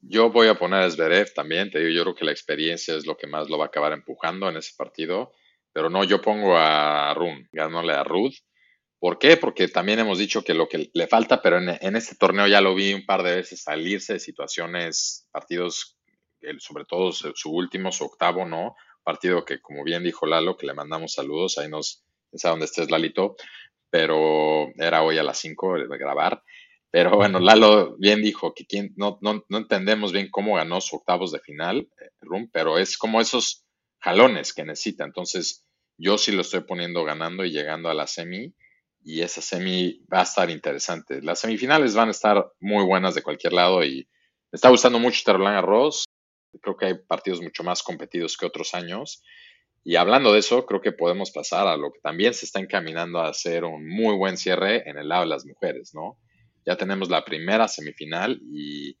Yo 0.00 0.30
voy 0.30 0.48
a 0.48 0.58
poner 0.58 0.80
a 0.80 0.90
Zverev 0.90 1.32
también, 1.32 1.70
te 1.70 1.78
digo, 1.78 1.90
yo 1.90 2.02
creo 2.02 2.14
que 2.16 2.24
la 2.24 2.32
experiencia 2.32 2.96
es 2.96 3.06
lo 3.06 3.16
que 3.16 3.28
más 3.28 3.48
lo 3.48 3.56
va 3.56 3.66
a 3.66 3.68
acabar 3.68 3.92
empujando 3.92 4.48
en 4.48 4.56
ese 4.56 4.72
partido, 4.76 5.32
pero 5.72 5.90
no, 5.90 6.02
yo 6.02 6.20
pongo 6.20 6.56
a 6.56 7.14
Run, 7.14 7.48
ganándole 7.52 7.92
a 7.92 8.02
Ruth. 8.02 8.34
¿Por 8.98 9.18
qué? 9.18 9.36
Porque 9.36 9.68
también 9.68 10.00
hemos 10.00 10.18
dicho 10.18 10.42
que 10.42 10.54
lo 10.54 10.68
que 10.68 10.90
le 10.92 11.06
falta, 11.06 11.40
pero 11.40 11.58
en, 11.58 11.68
en 11.80 11.96
este 11.96 12.16
torneo 12.16 12.48
ya 12.48 12.60
lo 12.60 12.74
vi 12.74 12.94
un 12.94 13.06
par 13.06 13.22
de 13.22 13.36
veces 13.36 13.62
salirse 13.62 14.14
de 14.14 14.20
situaciones, 14.20 15.28
partidos, 15.30 15.96
sobre 16.58 16.84
todo 16.84 17.12
su 17.12 17.50
último, 17.50 17.92
su 17.92 18.04
octavo, 18.04 18.44
¿no? 18.44 18.74
partido 19.02 19.44
que, 19.44 19.60
como 19.60 19.84
bien 19.84 20.04
dijo 20.04 20.26
Lalo, 20.26 20.56
que 20.56 20.66
le 20.66 20.74
mandamos 20.74 21.12
saludos, 21.12 21.58
ahí 21.58 21.68
nos, 21.68 22.04
es 22.30 22.44
a 22.44 22.50
donde 22.50 22.66
estés, 22.66 22.90
Lalito, 22.90 23.36
pero 23.90 24.68
era 24.76 25.02
hoy 25.02 25.18
a 25.18 25.22
las 25.22 25.38
5 25.38 25.74
de 25.88 25.98
grabar. 25.98 26.42
Pero 26.90 27.16
bueno, 27.16 27.40
Lalo 27.40 27.96
bien 27.98 28.22
dijo 28.22 28.54
que 28.54 28.66
quien, 28.66 28.92
no, 28.96 29.18
no, 29.22 29.44
no, 29.48 29.58
entendemos 29.58 30.12
bien 30.12 30.28
cómo 30.30 30.56
ganó 30.56 30.80
su 30.80 30.96
octavos 30.96 31.32
de 31.32 31.40
final, 31.40 31.88
eh, 32.00 32.10
Rum, 32.20 32.48
pero 32.52 32.78
es 32.78 32.98
como 32.98 33.20
esos 33.20 33.64
jalones 33.98 34.52
que 34.52 34.64
necesita. 34.64 35.04
Entonces, 35.04 35.64
yo 35.96 36.18
sí 36.18 36.32
lo 36.32 36.42
estoy 36.42 36.60
poniendo 36.60 37.04
ganando 37.04 37.44
y 37.44 37.50
llegando 37.50 37.88
a 37.88 37.94
la 37.94 38.06
semi, 38.06 38.54
y 39.04 39.22
esa 39.22 39.40
semi 39.40 40.04
va 40.12 40.20
a 40.20 40.24
estar 40.24 40.48
interesante. 40.50 41.22
Las 41.22 41.40
semifinales 41.40 41.94
van 41.94 42.08
a 42.08 42.12
estar 42.12 42.52
muy 42.60 42.84
buenas 42.84 43.14
de 43.14 43.22
cualquier 43.22 43.52
lado 43.52 43.82
y 43.84 44.06
me 44.52 44.56
está 44.56 44.68
gustando 44.68 44.98
mucho 44.98 45.32
Roland 45.32 45.64
Ross. 45.64 46.04
Creo 46.60 46.76
que 46.76 46.86
hay 46.86 46.94
partidos 46.94 47.40
mucho 47.40 47.64
más 47.64 47.82
competidos 47.82 48.36
que 48.36 48.46
otros 48.46 48.74
años. 48.74 49.22
Y 49.84 49.96
hablando 49.96 50.32
de 50.32 50.38
eso, 50.38 50.64
creo 50.66 50.80
que 50.80 50.92
podemos 50.92 51.30
pasar 51.30 51.66
a 51.66 51.76
lo 51.76 51.92
que 51.92 52.00
también 52.00 52.34
se 52.34 52.46
está 52.46 52.60
encaminando 52.60 53.18
a 53.18 53.28
hacer 53.28 53.64
un 53.64 53.88
muy 53.88 54.16
buen 54.16 54.36
cierre 54.36 54.88
en 54.88 54.96
el 54.96 55.08
lado 55.08 55.22
de 55.22 55.28
las 55.28 55.44
mujeres, 55.44 55.92
¿no? 55.94 56.18
Ya 56.64 56.76
tenemos 56.76 57.10
la 57.10 57.24
primera 57.24 57.66
semifinal 57.66 58.40
y 58.52 58.96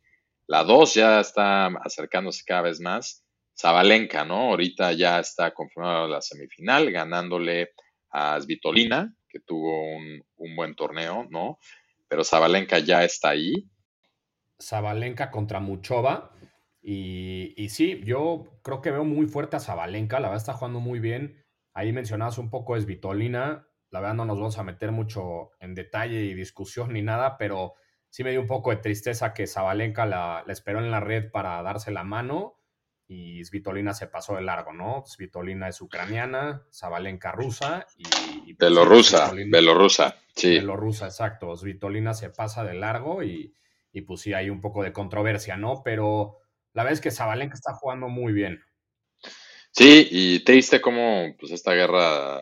la 0.48 0.64
dos 0.64 0.94
ya 0.94 1.20
está 1.20 1.66
acercándose 1.66 2.42
cada 2.44 2.62
vez 2.62 2.80
más. 2.80 3.24
Zabalenka, 3.56 4.24
¿no? 4.24 4.50
Ahorita 4.50 4.92
ya 4.92 5.20
está 5.20 5.52
confirmada 5.52 6.08
la 6.08 6.20
semifinal, 6.20 6.90
ganándole 6.90 7.70
a 8.10 8.40
Svitolina, 8.40 9.14
que 9.28 9.40
tuvo 9.40 9.96
un, 9.96 10.56
buen 10.56 10.74
torneo, 10.74 11.26
¿no? 11.30 11.58
Pero 12.08 12.24
Zabalenka 12.24 12.78
ya 12.80 13.04
está 13.04 13.30
ahí. 13.30 13.68
Zabalenka 14.60 15.30
contra 15.30 15.60
Muchova 15.60 16.32
y, 16.84 17.68
sí, 17.68 18.02
yo 18.04 18.58
creo 18.62 18.80
que 18.80 18.90
veo 18.90 19.04
muy 19.04 19.26
fuerte 19.26 19.56
a 19.56 19.60
Zabalenka, 19.60 20.18
la 20.18 20.28
verdad 20.28 20.42
está 20.42 20.54
jugando 20.54 20.80
muy 20.80 20.98
bien. 20.98 21.44
Ahí 21.74 21.92
mencionabas 21.92 22.38
un 22.38 22.50
poco 22.50 22.76
es 22.76 22.86
Vitolina, 22.86 23.68
la 23.90 24.00
verdad 24.00 24.16
no 24.16 24.24
nos 24.24 24.38
vamos 24.38 24.58
a 24.58 24.64
meter 24.64 24.90
mucho 24.90 25.52
en 25.60 25.74
detalle 25.74 26.24
y 26.24 26.34
discusión 26.34 26.92
ni 26.92 27.02
nada, 27.02 27.38
pero 27.38 27.74
sí 28.10 28.24
me 28.24 28.32
dio 28.32 28.40
un 28.40 28.48
poco 28.48 28.70
de 28.70 28.76
tristeza 28.76 29.32
que 29.32 29.46
Zabalenka 29.46 30.06
la, 30.06 30.44
esperó 30.48 30.80
en 30.80 30.90
la 30.90 31.00
red 31.00 31.30
para 31.30 31.62
darse 31.62 31.92
la 31.92 32.02
mano 32.02 32.58
y 33.06 33.44
Svitolina 33.44 33.94
se 33.94 34.08
pasó 34.08 34.34
de 34.34 34.42
largo, 34.42 34.72
¿no? 34.72 35.04
Svitolina 35.06 35.68
es 35.68 35.80
ucraniana, 35.80 36.66
Zabalenka 36.72 37.30
rusa 37.30 37.86
y... 37.96 38.54
Pues, 38.54 38.58
Belorrusa, 38.58 39.32
Belorrusa, 39.32 40.16
sí. 40.34 40.56
Belorrusa, 40.56 41.06
exacto. 41.06 41.56
Svitolina 41.56 42.12
se 42.12 42.30
pasa 42.30 42.64
de 42.64 42.74
largo 42.74 43.22
y, 43.22 43.54
y 43.92 44.00
pues 44.02 44.20
sí 44.20 44.32
hay 44.32 44.50
un 44.50 44.60
poco 44.60 44.82
de 44.82 44.92
controversia, 44.92 45.56
¿no? 45.56 45.82
Pero 45.84 46.41
la 46.74 46.82
verdad 46.82 46.94
es 46.94 47.00
que 47.00 47.10
Zabalenka 47.10 47.54
está 47.54 47.74
jugando 47.74 48.08
muy 48.08 48.32
bien. 48.32 48.62
Sí, 49.70 50.08
y 50.10 50.40
te 50.44 50.52
diste 50.52 50.80
cómo 50.80 51.34
pues 51.38 51.52
esta 51.52 51.72
guerra 51.72 52.40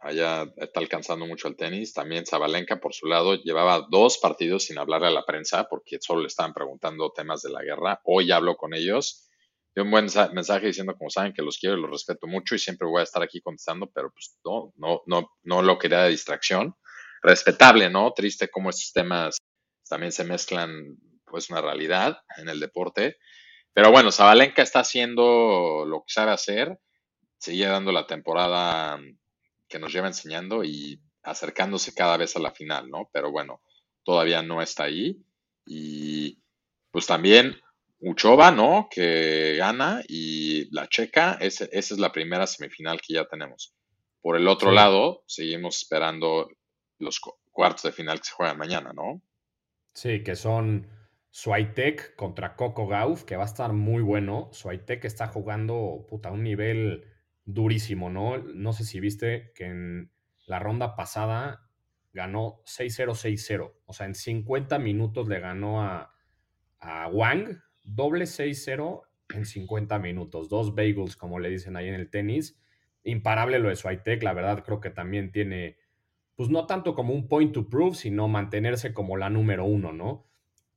allá 0.00 0.52
está 0.56 0.80
alcanzando 0.80 1.26
mucho 1.26 1.48
el 1.48 1.56
tenis. 1.56 1.94
También 1.94 2.26
Zabalenka, 2.26 2.80
por 2.80 2.94
su 2.94 3.06
lado, 3.06 3.34
llevaba 3.36 3.86
dos 3.90 4.18
partidos 4.18 4.64
sin 4.64 4.78
hablarle 4.78 5.08
a 5.08 5.12
la 5.12 5.24
prensa 5.24 5.64
porque 5.68 5.98
solo 6.00 6.20
le 6.20 6.26
estaban 6.26 6.52
preguntando 6.52 7.12
temas 7.12 7.42
de 7.42 7.50
la 7.50 7.62
guerra. 7.62 8.00
Hoy 8.04 8.30
habló 8.30 8.56
con 8.56 8.74
ellos. 8.74 9.28
Dio 9.74 9.84
un 9.84 9.90
buen 9.90 10.06
mensaje 10.32 10.66
diciendo, 10.66 10.94
como 10.96 11.10
saben, 11.10 11.32
que 11.32 11.42
los 11.42 11.58
quiero 11.58 11.76
y 11.76 11.80
los 11.80 11.90
respeto 11.90 12.26
mucho 12.26 12.54
y 12.54 12.60
siempre 12.60 12.86
voy 12.86 13.00
a 13.00 13.04
estar 13.04 13.22
aquí 13.22 13.40
contestando, 13.40 13.90
pero 13.92 14.10
pues 14.12 14.38
no, 14.44 14.72
no, 14.76 15.02
no, 15.06 15.30
no 15.42 15.62
lo 15.62 15.78
quería 15.78 16.02
de 16.02 16.10
distracción. 16.10 16.76
Respetable, 17.22 17.88
¿no? 17.90 18.12
Triste 18.12 18.48
cómo 18.50 18.70
estos 18.70 18.92
temas 18.92 19.38
también 19.88 20.12
se 20.12 20.24
mezclan, 20.24 20.70
pues, 21.24 21.50
una 21.50 21.60
realidad 21.60 22.18
en 22.36 22.48
el 22.48 22.60
deporte. 22.60 23.16
Pero 23.74 23.90
bueno, 23.90 24.12
Zabalenka 24.12 24.62
está 24.62 24.80
haciendo 24.80 25.84
lo 25.86 26.04
que 26.04 26.12
sabe 26.12 26.30
hacer, 26.30 26.78
sigue 27.38 27.66
dando 27.66 27.90
la 27.92 28.06
temporada 28.06 29.00
que 29.68 29.78
nos 29.80 29.92
lleva 29.92 30.06
enseñando 30.06 30.62
y 30.62 31.02
acercándose 31.24 31.92
cada 31.92 32.16
vez 32.16 32.36
a 32.36 32.40
la 32.40 32.52
final, 32.52 32.88
¿no? 32.88 33.10
Pero 33.12 33.32
bueno, 33.32 33.60
todavía 34.04 34.42
no 34.42 34.62
está 34.62 34.84
ahí. 34.84 35.20
Y 35.66 36.38
pues 36.92 37.06
también 37.06 37.60
Uchova, 37.98 38.50
¿no? 38.52 38.88
Que 38.90 39.56
gana 39.56 40.02
y 40.06 40.72
la 40.72 40.88
checa, 40.88 41.38
esa 41.40 41.64
es 41.72 41.90
la 41.98 42.12
primera 42.12 42.46
semifinal 42.46 43.00
que 43.00 43.14
ya 43.14 43.24
tenemos. 43.26 43.74
Por 44.20 44.36
el 44.36 44.46
otro 44.46 44.70
lado, 44.70 45.24
seguimos 45.26 45.78
esperando 45.78 46.48
los 46.98 47.20
cuartos 47.50 47.82
de 47.82 47.92
final 47.92 48.18
que 48.18 48.26
se 48.26 48.32
juegan 48.32 48.58
mañana, 48.58 48.92
¿no? 48.92 49.20
Sí, 49.94 50.22
que 50.22 50.36
son 50.36 50.88
Swiatek 51.36 52.14
contra 52.14 52.54
Coco 52.54 52.86
Gauff, 52.86 53.24
que 53.24 53.34
va 53.34 53.42
a 53.42 53.46
estar 53.46 53.72
muy 53.72 54.04
bueno. 54.04 54.50
Swiatek 54.52 55.04
está 55.04 55.26
jugando 55.26 56.06
puta, 56.08 56.30
un 56.30 56.44
nivel 56.44 57.06
durísimo, 57.44 58.08
¿no? 58.08 58.38
No 58.38 58.72
sé 58.72 58.84
si 58.84 59.00
viste 59.00 59.50
que 59.56 59.64
en 59.64 60.12
la 60.46 60.60
ronda 60.60 60.94
pasada 60.94 61.68
ganó 62.12 62.62
6-0, 62.66 63.16
6-0. 63.16 63.72
O 63.84 63.92
sea, 63.92 64.06
en 64.06 64.14
50 64.14 64.78
minutos 64.78 65.26
le 65.26 65.40
ganó 65.40 65.82
a, 65.82 66.14
a 66.78 67.08
Wang, 67.08 67.58
doble 67.82 68.26
6-0 68.26 69.02
en 69.30 69.44
50 69.44 69.98
minutos. 69.98 70.48
Dos 70.48 70.76
bagels, 70.76 71.16
como 71.16 71.40
le 71.40 71.50
dicen 71.50 71.74
ahí 71.74 71.88
en 71.88 71.94
el 71.94 72.10
tenis. 72.10 72.62
Imparable 73.02 73.58
lo 73.58 73.70
de 73.70 73.76
Swiatek, 73.76 74.22
la 74.22 74.34
verdad 74.34 74.62
creo 74.64 74.80
que 74.80 74.90
también 74.90 75.32
tiene, 75.32 75.78
pues 76.36 76.48
no 76.48 76.66
tanto 76.66 76.94
como 76.94 77.12
un 77.12 77.26
point 77.26 77.52
to 77.52 77.68
prove, 77.68 77.96
sino 77.96 78.28
mantenerse 78.28 78.94
como 78.94 79.16
la 79.16 79.30
número 79.30 79.64
uno, 79.64 79.92
¿no? 79.92 80.28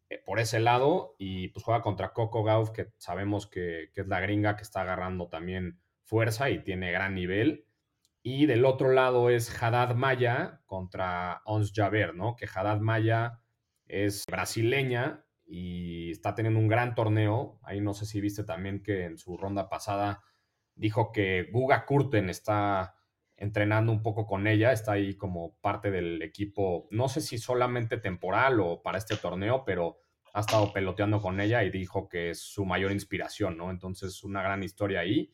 Eh, 0.10 0.22
por 0.26 0.40
ese 0.40 0.60
lado 0.60 1.16
y 1.18 1.50
pues 1.50 1.64
juega 1.66 1.82
contra 1.82 2.14
Coco 2.14 2.44
Gauff, 2.44 2.72
que 2.72 2.88
sabemos 2.98 3.48
que, 3.48 3.92
es 3.94 4.08
la 4.08 4.20
gringa 4.22 4.56
que 4.56 4.64
está 4.64 4.82
agarrando 4.82 5.28
también 5.28 5.80
fuerza 6.04 6.50
y 6.50 6.64
tiene 6.64 6.92
gran 6.92 7.16
nivel. 7.16 7.66
Y 8.24 8.46
del 8.46 8.66
otro 8.66 8.92
lado 8.92 9.30
es 9.30 9.52
Haddad 9.62 9.96
Maya 9.96 10.62
contra 10.66 11.42
Ons 11.46 11.72
Javer, 11.74 12.16
¿no? 12.16 12.36
Que 12.36 12.48
Haddad 12.54 12.80
Maya 12.80 13.42
es 13.86 14.26
brasileña 14.30 15.26
y 15.46 16.12
está 16.12 16.36
teniendo 16.36 16.60
un 16.60 16.68
gran 16.68 16.96
torneo. 16.96 17.60
Ahí 17.64 17.82
no 17.82 17.94
sé 17.94 18.06
si 18.06 18.22
viste 18.22 18.44
también 18.44 18.84
que 18.84 19.06
en 19.06 19.18
su 19.18 19.38
ronda 19.38 19.70
pasada 19.70 20.24
dijo 20.76 21.12
que 21.12 21.50
Guga 21.52 21.86
Kurten 21.86 22.30
está 22.30 22.97
entrenando 23.38 23.92
un 23.92 24.02
poco 24.02 24.26
con 24.26 24.48
ella, 24.48 24.72
está 24.72 24.94
ahí 24.94 25.16
como 25.16 25.58
parte 25.60 25.92
del 25.92 26.22
equipo, 26.22 26.88
no 26.92 27.08
sé 27.08 27.22
si 27.22 27.38
solamente 27.38 27.98
temporal 27.98 28.60
o 28.60 28.82
para 28.82 28.98
este 28.98 29.16
torneo, 29.16 29.64
pero 29.64 30.00
ha 30.34 30.42
estado 30.42 30.74
peloteando 30.74 31.22
con 31.22 31.40
ella 31.40 31.64
y 31.64 31.70
dijo 31.70 32.10
que 32.10 32.32
es 32.32 32.42
su 32.42 32.66
mayor 32.66 32.92
inspiración, 32.92 33.58
¿no? 33.58 33.72
Entonces, 33.72 34.24
una 34.24 34.42
gran 34.42 34.64
historia 34.64 35.00
ahí. 35.00 35.32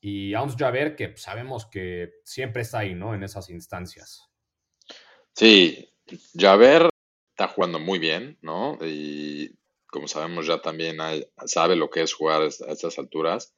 Y 0.00 0.32
vamos 0.32 0.56
ya 0.56 0.68
a 0.68 0.70
ver 0.70 0.94
que 0.94 1.16
sabemos 1.16 1.66
que 1.66 2.14
siempre 2.24 2.62
está 2.62 2.80
ahí, 2.80 2.94
¿no? 2.94 3.14
En 3.14 3.22
esas 3.22 3.48
instancias. 3.50 4.30
Sí, 5.32 5.90
Javer 6.34 6.90
está 7.30 7.48
jugando 7.48 7.78
muy 7.78 7.98
bien, 7.98 8.38
¿no? 8.42 8.78
Y 8.82 9.58
como 9.86 10.08
sabemos 10.08 10.46
ya 10.46 10.60
también 10.60 10.98
sabe 11.46 11.76
lo 11.76 11.90
que 11.90 12.02
es 12.02 12.12
jugar 12.12 12.42
a 12.42 12.46
estas 12.46 12.98
alturas. 12.98 13.54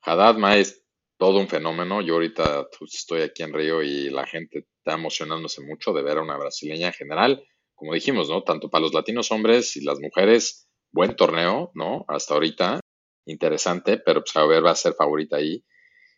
Haddad 0.00 0.36
Maes 0.36 0.81
todo 1.22 1.38
un 1.38 1.46
fenómeno. 1.46 2.02
Yo 2.02 2.14
ahorita 2.14 2.66
pues, 2.76 2.94
estoy 2.94 3.22
aquí 3.22 3.44
en 3.44 3.52
Río 3.52 3.80
y 3.80 4.10
la 4.10 4.26
gente 4.26 4.66
está 4.78 4.94
emocionándose 4.94 5.62
mucho 5.62 5.92
de 5.92 6.02
ver 6.02 6.18
a 6.18 6.22
una 6.22 6.36
brasileña 6.36 6.88
en 6.88 6.92
general. 6.92 7.44
Como 7.76 7.94
dijimos, 7.94 8.28
¿no? 8.28 8.42
Tanto 8.42 8.68
para 8.68 8.82
los 8.82 8.92
latinos 8.92 9.30
hombres 9.30 9.76
y 9.76 9.84
las 9.84 10.00
mujeres, 10.00 10.68
buen 10.90 11.14
torneo, 11.14 11.70
¿no? 11.76 12.04
Hasta 12.08 12.34
ahorita, 12.34 12.80
interesante, 13.24 13.98
pero 13.98 14.24
pues 14.24 14.34
a 14.34 14.44
va 14.44 14.72
a 14.72 14.74
ser 14.74 14.94
favorita 14.94 15.36
ahí. 15.36 15.64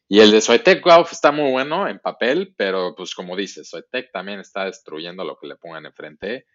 Y 0.09 0.21
el 0.21 0.31
de 0.31 0.41
Soitec 0.41 0.83
Golf 0.83 1.13
está 1.13 1.33
muy 1.33 1.51
bueno 1.51 1.87
en 1.87 1.99
papel, 1.99 2.55
pero 2.57 2.95
pues 2.97 3.15
como 3.15 3.37
dices, 3.37 3.69
Soitec 3.69 4.11
también 4.11 4.41
está 4.41 4.65
destruyendo 4.65 5.23
lo 5.23 5.37
que 5.37 5.49
le 5.49 5.57
pongan 5.57 5.85
enfrente 5.85 6.47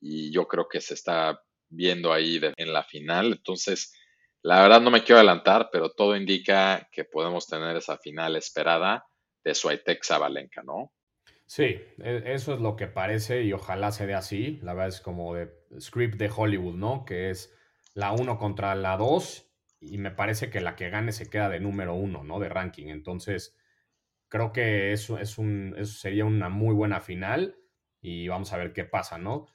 y 0.00 0.32
yo 0.32 0.46
creo 0.46 0.68
que 0.68 0.80
se 0.80 0.94
está 0.94 1.42
viendo 1.68 2.12
ahí 2.12 2.40
en 2.56 2.72
la 2.72 2.84
final. 2.84 3.32
Entonces, 3.32 3.92
la 4.46 4.62
verdad 4.62 4.80
no 4.80 4.92
me 4.92 5.02
quiero 5.02 5.16
adelantar, 5.16 5.70
pero 5.72 5.90
todo 5.90 6.16
indica 6.16 6.88
que 6.92 7.04
podemos 7.04 7.48
tener 7.48 7.76
esa 7.76 7.98
final 7.98 8.36
esperada 8.36 9.04
de 9.42 9.56
Swiatek 9.56 10.04
Zabalenka, 10.04 10.62
¿no? 10.62 10.92
Sí, 11.46 11.80
e, 11.98 12.22
eso 12.26 12.54
es 12.54 12.60
lo 12.60 12.76
que 12.76 12.86
parece 12.86 13.42
y 13.42 13.52
ojalá 13.52 13.90
se 13.90 14.06
dé 14.06 14.14
así. 14.14 14.60
La 14.62 14.72
verdad 14.72 14.90
es 14.90 15.00
como 15.00 15.34
de 15.34 15.50
script 15.80 16.14
de 16.16 16.30
Hollywood, 16.34 16.76
¿no? 16.76 17.04
Que 17.04 17.30
es 17.30 17.52
la 17.94 18.12
1 18.12 18.38
contra 18.38 18.76
la 18.76 18.96
2 18.96 19.50
y 19.80 19.98
me 19.98 20.12
parece 20.12 20.48
que 20.48 20.60
la 20.60 20.76
que 20.76 20.90
gane 20.90 21.10
se 21.10 21.28
queda 21.28 21.48
de 21.48 21.58
número 21.58 21.96
1, 21.96 22.22
¿no? 22.22 22.38
De 22.38 22.48
ranking. 22.48 22.86
Entonces, 22.86 23.56
creo 24.28 24.52
que 24.52 24.92
eso, 24.92 25.18
es 25.18 25.38
un, 25.38 25.74
eso 25.76 25.98
sería 25.98 26.24
una 26.24 26.50
muy 26.50 26.72
buena 26.72 27.00
final 27.00 27.56
y 28.00 28.28
vamos 28.28 28.52
a 28.52 28.58
ver 28.58 28.72
qué 28.72 28.84
pasa, 28.84 29.18
¿no? 29.18 29.46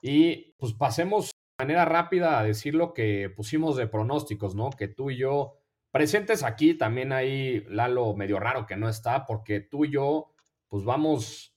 Y 0.00 0.54
pues 0.58 0.72
pasemos 0.72 1.32
manera 1.58 1.84
rápida 1.84 2.38
a 2.38 2.44
decir 2.44 2.74
lo 2.74 2.94
que 2.94 3.30
pusimos 3.34 3.76
de 3.76 3.88
pronósticos, 3.88 4.54
¿no? 4.54 4.70
Que 4.70 4.86
tú 4.86 5.10
y 5.10 5.16
yo, 5.16 5.58
presentes 5.90 6.44
aquí, 6.44 6.74
también 6.74 7.12
hay 7.12 7.64
Lalo 7.68 8.14
medio 8.14 8.38
raro 8.38 8.66
que 8.66 8.76
no 8.76 8.88
está, 8.88 9.26
porque 9.26 9.60
tú 9.60 9.84
y 9.84 9.90
yo, 9.90 10.32
pues 10.68 10.84
vamos, 10.84 11.56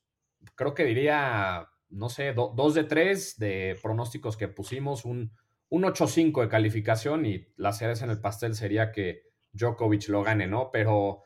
creo 0.55 0.73
que 0.73 0.85
diría, 0.85 1.69
no 1.89 2.09
sé, 2.09 2.33
dos 2.33 2.73
de 2.73 2.83
tres 2.83 3.37
de 3.37 3.77
pronósticos 3.81 4.37
que 4.37 4.47
pusimos, 4.47 5.05
un, 5.05 5.33
un 5.69 5.83
8-5 5.83 6.41
de 6.41 6.49
calificación 6.49 7.25
y 7.27 7.47
la 7.55 7.71
cereza 7.71 8.05
en 8.05 8.11
el 8.11 8.21
pastel 8.21 8.55
sería 8.55 8.91
que 8.91 9.21
Djokovic 9.53 10.07
lo 10.09 10.23
gane, 10.23 10.47
¿no? 10.47 10.71
Pero, 10.71 11.23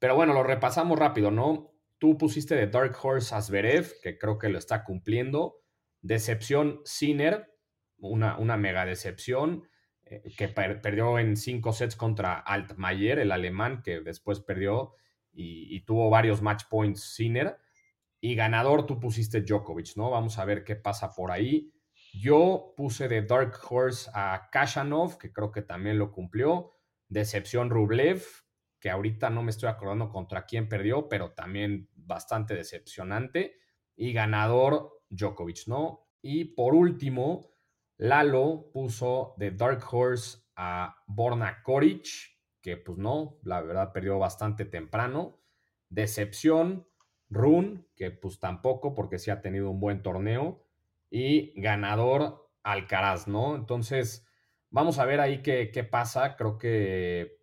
pero 0.00 0.16
bueno, 0.16 0.34
lo 0.34 0.42
repasamos 0.42 0.98
rápido, 0.98 1.30
¿no? 1.30 1.72
Tú 1.98 2.18
pusiste 2.18 2.56
de 2.56 2.66
Dark 2.66 2.96
Horse 3.00 3.34
a 3.34 3.40
que 4.02 4.18
creo 4.18 4.38
que 4.38 4.48
lo 4.48 4.58
está 4.58 4.82
cumpliendo. 4.82 5.60
Decepción 6.00 6.80
Sinner, 6.84 7.57
una, 7.98 8.38
una 8.38 8.56
mega 8.56 8.84
decepción, 8.84 9.68
eh, 10.04 10.22
que 10.36 10.48
perdió 10.48 11.18
en 11.18 11.36
cinco 11.36 11.72
sets 11.72 11.96
contra 11.96 12.38
Altmaier, 12.38 13.18
el 13.18 13.32
alemán, 13.32 13.82
que 13.82 14.00
después 14.00 14.40
perdió 14.40 14.94
y, 15.32 15.80
tuvo 15.82 16.10
varios 16.10 16.42
match 16.42 16.64
points 16.68 17.14
Sinner. 17.14 17.58
Y 18.20 18.34
ganador 18.34 18.86
tú 18.86 18.98
pusiste 18.98 19.42
Djokovic, 19.42 19.96
¿no? 19.96 20.10
Vamos 20.10 20.38
a 20.38 20.44
ver 20.44 20.64
qué 20.64 20.74
pasa 20.74 21.14
por 21.14 21.30
ahí. 21.30 21.72
Yo 22.12 22.74
puse 22.76 23.06
de 23.06 23.22
Dark 23.22 23.54
Horse 23.68 24.10
a 24.12 24.48
Kashanov, 24.50 25.18
que 25.18 25.32
creo 25.32 25.52
que 25.52 25.62
también 25.62 25.98
lo 25.98 26.10
cumplió. 26.10 26.72
Decepción 27.08 27.70
Rublev, 27.70 28.24
que 28.80 28.90
ahorita 28.90 29.30
no 29.30 29.42
me 29.42 29.50
estoy 29.50 29.68
acordando 29.68 30.08
contra 30.10 30.46
quién 30.46 30.68
perdió, 30.68 31.08
pero 31.08 31.32
también 31.32 31.88
bastante 31.94 32.54
decepcionante. 32.54 33.54
Y 33.94 34.12
ganador 34.12 35.02
Djokovic, 35.10 35.68
¿no? 35.68 36.08
Y 36.20 36.46
por 36.56 36.74
último, 36.74 37.52
Lalo 37.98 38.70
puso 38.72 39.34
de 39.36 39.50
Dark 39.50 39.82
Horse 39.90 40.38
a 40.56 40.96
Borna 41.06 41.62
Koric, 41.62 42.06
que 42.62 42.76
pues 42.76 42.96
no, 42.98 43.38
la 43.42 43.60
verdad 43.60 43.92
perdió 43.92 44.18
bastante 44.18 44.64
temprano. 44.64 45.40
Decepción, 45.88 46.88
Run, 47.28 47.86
que 47.94 48.10
pues 48.10 48.40
tampoco, 48.40 48.94
porque 48.94 49.18
sí 49.18 49.30
ha 49.30 49.40
tenido 49.40 49.70
un 49.70 49.80
buen 49.80 50.02
torneo. 50.02 50.64
Y 51.10 51.60
ganador, 51.60 52.50
Alcaraz, 52.62 53.28
¿no? 53.28 53.54
Entonces, 53.56 54.26
vamos 54.70 54.98
a 54.98 55.04
ver 55.04 55.20
ahí 55.20 55.42
qué, 55.42 55.70
qué 55.70 55.84
pasa. 55.84 56.36
Creo 56.36 56.56
que 56.56 57.38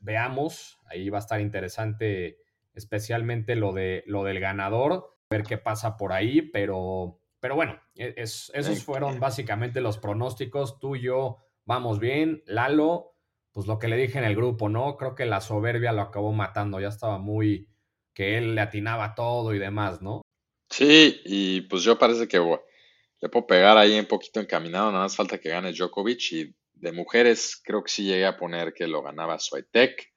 veamos, 0.00 0.78
ahí 0.86 1.08
va 1.08 1.18
a 1.18 1.20
estar 1.20 1.40
interesante, 1.40 2.38
especialmente 2.74 3.54
lo, 3.56 3.72
de, 3.72 4.02
lo 4.06 4.24
del 4.24 4.40
ganador 4.40 5.20
ver 5.30 5.44
qué 5.44 5.58
pasa 5.58 5.96
por 5.96 6.12
ahí, 6.12 6.42
pero, 6.42 7.19
pero 7.40 7.54
bueno, 7.54 7.80
e, 7.96 8.14
esos 8.16 8.84
fueron 8.84 9.18
básicamente 9.18 9.80
los 9.80 9.98
pronósticos. 9.98 10.78
Tú 10.78 10.96
y 10.96 11.02
yo 11.02 11.38
vamos 11.64 11.98
bien. 11.98 12.42
Lalo, 12.46 13.14
pues 13.52 13.66
lo 13.66 13.78
que 13.78 13.88
le 13.88 13.96
dije 13.96 14.18
en 14.18 14.24
el 14.24 14.36
grupo, 14.36 14.68
¿no? 14.68 14.96
Creo 14.96 15.14
que 15.14 15.26
la 15.26 15.40
soberbia 15.40 15.92
lo 15.92 16.02
acabó 16.02 16.32
matando. 16.32 16.80
Ya 16.80 16.88
estaba 16.88 17.18
muy 17.18 17.68
que 18.14 18.36
él 18.36 18.54
le 18.54 18.60
atinaba 18.60 19.14
todo 19.14 19.54
y 19.54 19.58
demás, 19.58 20.02
¿no? 20.02 20.22
Sí, 20.68 21.20
y 21.24 21.62
pues 21.62 21.82
yo 21.82 21.98
parece 21.98 22.28
que 22.28 22.38
le 22.38 23.28
puedo 23.28 23.46
pegar 23.46 23.76
ahí 23.76 23.98
un 23.98 24.06
poquito 24.06 24.40
encaminado, 24.40 24.92
nada 24.92 25.04
más 25.04 25.16
falta 25.16 25.38
que 25.38 25.48
gane 25.48 25.72
Djokovic 25.72 26.32
y 26.32 26.54
de 26.74 26.92
mujeres 26.92 27.60
creo 27.62 27.82
que 27.82 27.90
sí 27.90 28.04
llegué 28.04 28.24
a 28.24 28.36
poner 28.36 28.72
que 28.72 28.86
lo 28.86 29.02
ganaba 29.02 29.38
Swiatek. 29.38 30.12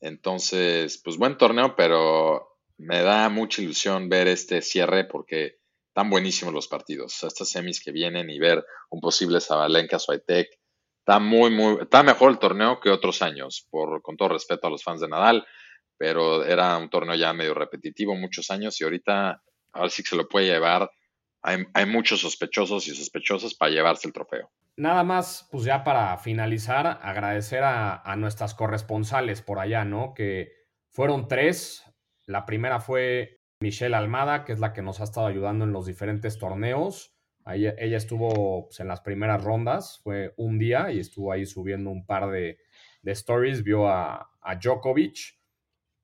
Entonces, 0.00 1.00
pues 1.04 1.18
buen 1.18 1.36
torneo, 1.36 1.76
pero 1.76 2.58
me 2.78 3.02
da 3.02 3.28
mucha 3.28 3.62
ilusión 3.62 4.08
ver 4.08 4.26
este 4.26 4.62
cierre 4.62 5.04
porque 5.04 5.59
están 5.90 6.08
buenísimos 6.08 6.54
los 6.54 6.68
partidos. 6.68 7.22
Estas 7.24 7.48
semis 7.48 7.82
que 7.82 7.90
vienen 7.90 8.30
y 8.30 8.38
ver 8.38 8.64
un 8.90 9.00
posible 9.00 9.40
Zabalenka 9.40 9.98
Swiatek. 9.98 10.48
Está 11.00 11.18
muy, 11.18 11.50
muy, 11.50 11.82
está 11.82 12.02
mejor 12.04 12.30
el 12.30 12.38
torneo 12.38 12.78
que 12.78 12.90
otros 12.90 13.22
años, 13.22 13.66
por, 13.70 14.00
con 14.00 14.16
todo 14.16 14.28
respeto 14.28 14.68
a 14.68 14.70
los 14.70 14.84
fans 14.84 15.00
de 15.00 15.08
Nadal, 15.08 15.44
pero 15.98 16.44
era 16.44 16.76
un 16.78 16.90
torneo 16.90 17.16
ya 17.16 17.32
medio 17.32 17.54
repetitivo 17.54 18.14
muchos 18.14 18.50
años 18.50 18.80
y 18.80 18.84
ahorita, 18.84 19.42
ahora 19.72 19.90
sí 19.90 20.04
que 20.04 20.10
se 20.10 20.16
lo 20.16 20.28
puede 20.28 20.46
llevar. 20.46 20.88
Hay, 21.42 21.64
hay 21.74 21.86
muchos 21.86 22.20
sospechosos 22.20 22.86
y 22.86 22.94
sospechosas 22.94 23.54
para 23.54 23.72
llevarse 23.72 24.06
el 24.06 24.12
trofeo. 24.12 24.52
Nada 24.76 25.02
más, 25.02 25.48
pues 25.50 25.64
ya 25.64 25.82
para 25.82 26.16
finalizar, 26.18 27.00
agradecer 27.02 27.64
a, 27.64 28.00
a 28.00 28.14
nuestras 28.14 28.54
corresponsales 28.54 29.42
por 29.42 29.58
allá, 29.58 29.84
¿no? 29.84 30.14
Que 30.14 30.52
fueron 30.90 31.26
tres, 31.26 31.82
la 32.26 32.46
primera 32.46 32.78
fue 32.78 33.39
Michelle 33.62 33.94
Almada, 33.94 34.44
que 34.46 34.52
es 34.52 34.58
la 34.58 34.72
que 34.72 34.80
nos 34.80 35.00
ha 35.00 35.04
estado 35.04 35.26
ayudando 35.26 35.66
en 35.66 35.72
los 35.72 35.84
diferentes 35.84 36.38
torneos. 36.38 37.14
ella 37.46 37.96
estuvo 37.96 38.66
pues, 38.68 38.80
en 38.80 38.88
las 38.88 39.02
primeras 39.02 39.44
rondas, 39.44 40.00
fue 40.02 40.32
un 40.38 40.58
día 40.58 40.90
y 40.90 40.98
estuvo 40.98 41.30
ahí 41.30 41.44
subiendo 41.44 41.90
un 41.90 42.06
par 42.06 42.30
de, 42.30 42.58
stories, 43.04 43.62
vio 43.62 43.88
a, 43.88 44.30
Djokovic. 44.62 45.38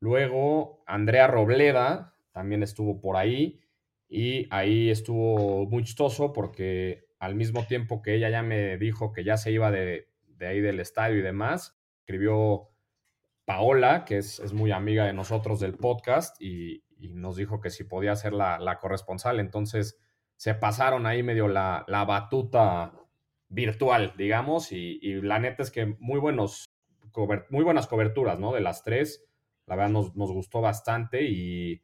Luego 0.01 0.83
Andrea 0.87 1.27
Robleda 1.29 2.15
también 2.33 2.63
estuvo 2.63 3.01
por 3.01 3.17
ahí 3.17 3.61
y 4.07 4.47
ahí 4.51 4.91
estuvo 4.91 5.67
muy 5.67 5.83
chistoso 5.83 6.35
porque 6.35 7.07
al 7.19 7.35
mismo 7.35 7.67
tiempo 7.67 8.03
que 8.03 8.15
ella 8.15 8.29
ya 8.29 8.43
me 8.43 8.77
dijo 8.77 9.13
que 9.15 9.25
ya 9.25 9.39
se 9.39 9.51
iba 9.51 9.71
de, 9.71 10.11
de 10.27 10.47
ahí 10.47 10.61
del 10.61 10.81
estadio 10.81 11.19
y 11.19 11.23
demás, 11.23 11.79
escribió 12.01 12.69
Paola, 13.47 14.05
que 14.05 14.19
es, 14.19 14.53
muy 14.53 14.73
amiga 14.73 15.07
de 15.07 15.13
nosotros 15.13 15.61
del 15.61 15.75
podcast, 15.75 16.37
y, 16.43 16.83
nos 16.99 17.37
dijo 17.37 17.61
que 17.61 17.71
si 17.71 17.85
podía 17.85 18.17
ser 18.17 18.33
la, 18.33 18.79
corresponsal. 18.81 19.41
Entonces 19.41 19.99
se 20.37 20.55
pasaron 20.55 21.07
ahí 21.07 21.23
medio 21.23 21.49
la, 21.49 21.85
batuta 22.07 22.93
virtual, 23.49 24.15
digamos, 24.17 24.73
y, 24.73 25.21
la 25.23 25.39
neta 25.39 25.63
es 25.63 25.71
que 25.71 25.87
muy, 25.99 26.21
buenos, 26.21 26.69
muy 27.51 27.65
buenas 27.65 27.87
coberturas, 27.87 28.39
¿no? 28.39 28.53
De 28.53 28.61
las 28.61 28.83
tres. 28.83 29.25
La 29.67 29.77
verdad 29.77 29.91
nos, 29.91 30.13
gustó 30.13 30.61
bastante 30.61 31.23
y, 31.23 31.83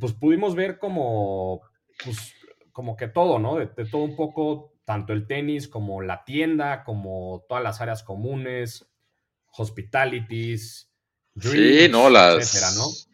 pues 0.00 0.12
pudimos 0.12 0.54
ver 0.54 0.78
como, 0.78 1.62
pues, 2.04 2.34
como 2.72 2.96
que 2.96 3.08
todo, 3.08 3.38
¿no? 3.38 3.56
de 3.56 3.84
todo 3.84 4.02
un 4.02 4.16
poco, 4.16 4.72
tanto 4.84 5.12
el 5.12 5.26
tenis 5.26 5.68
como 5.68 6.02
la 6.02 6.24
tienda, 6.24 6.84
como 6.84 7.44
todas 7.48 7.62
las 7.62 7.80
áreas 7.80 8.02
comunes 8.02 8.88
hospitalities, 9.56 10.90
sí, 11.38 11.88
no, 11.90 12.08
las 12.08 13.08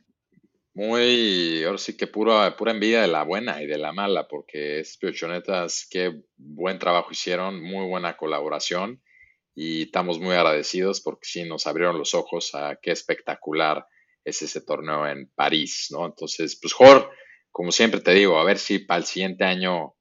muy, 0.79 1.65
ahora 1.65 1.77
sí 1.77 1.97
que 1.97 2.07
pura, 2.07 2.57
pura 2.57 2.71
envidia 2.71 3.01
de 3.01 3.09
la 3.09 3.25
buena 3.25 3.61
y 3.61 3.67
de 3.67 3.79
la 3.79 3.93
mala, 3.93 4.29
porque 4.29 4.79
es 4.79 4.97
piochonetas, 4.97 5.89
qué 5.91 6.23
buen 6.37 6.79
trabajo 6.79 7.09
hicieron, 7.11 7.61
muy 7.61 7.89
buena 7.89 8.17
colaboración 8.17 9.03
y 9.57 9.83
estamos 9.83 10.21
muy 10.21 10.37
agradecidos 10.37 11.01
porque 11.01 11.27
sí 11.29 11.43
nos 11.43 11.67
abrieron 11.67 11.99
los 11.99 12.15
ojos 12.15 12.55
a 12.55 12.79
qué 12.81 12.93
espectacular 12.93 13.89
es 14.23 14.41
ese 14.43 14.61
torneo 14.61 15.05
en 15.09 15.29
París, 15.35 15.89
¿no? 15.91 16.07
Entonces, 16.07 16.57
pues, 16.63 16.73
Jor, 16.73 17.11
como 17.51 17.73
siempre 17.73 18.01
te 18.01 18.13
digo, 18.15 18.39
a 18.39 18.45
ver 18.45 18.59
si 18.59 18.79
para 18.79 18.99
el 18.99 19.05
siguiente 19.05 19.43
año 19.43 19.97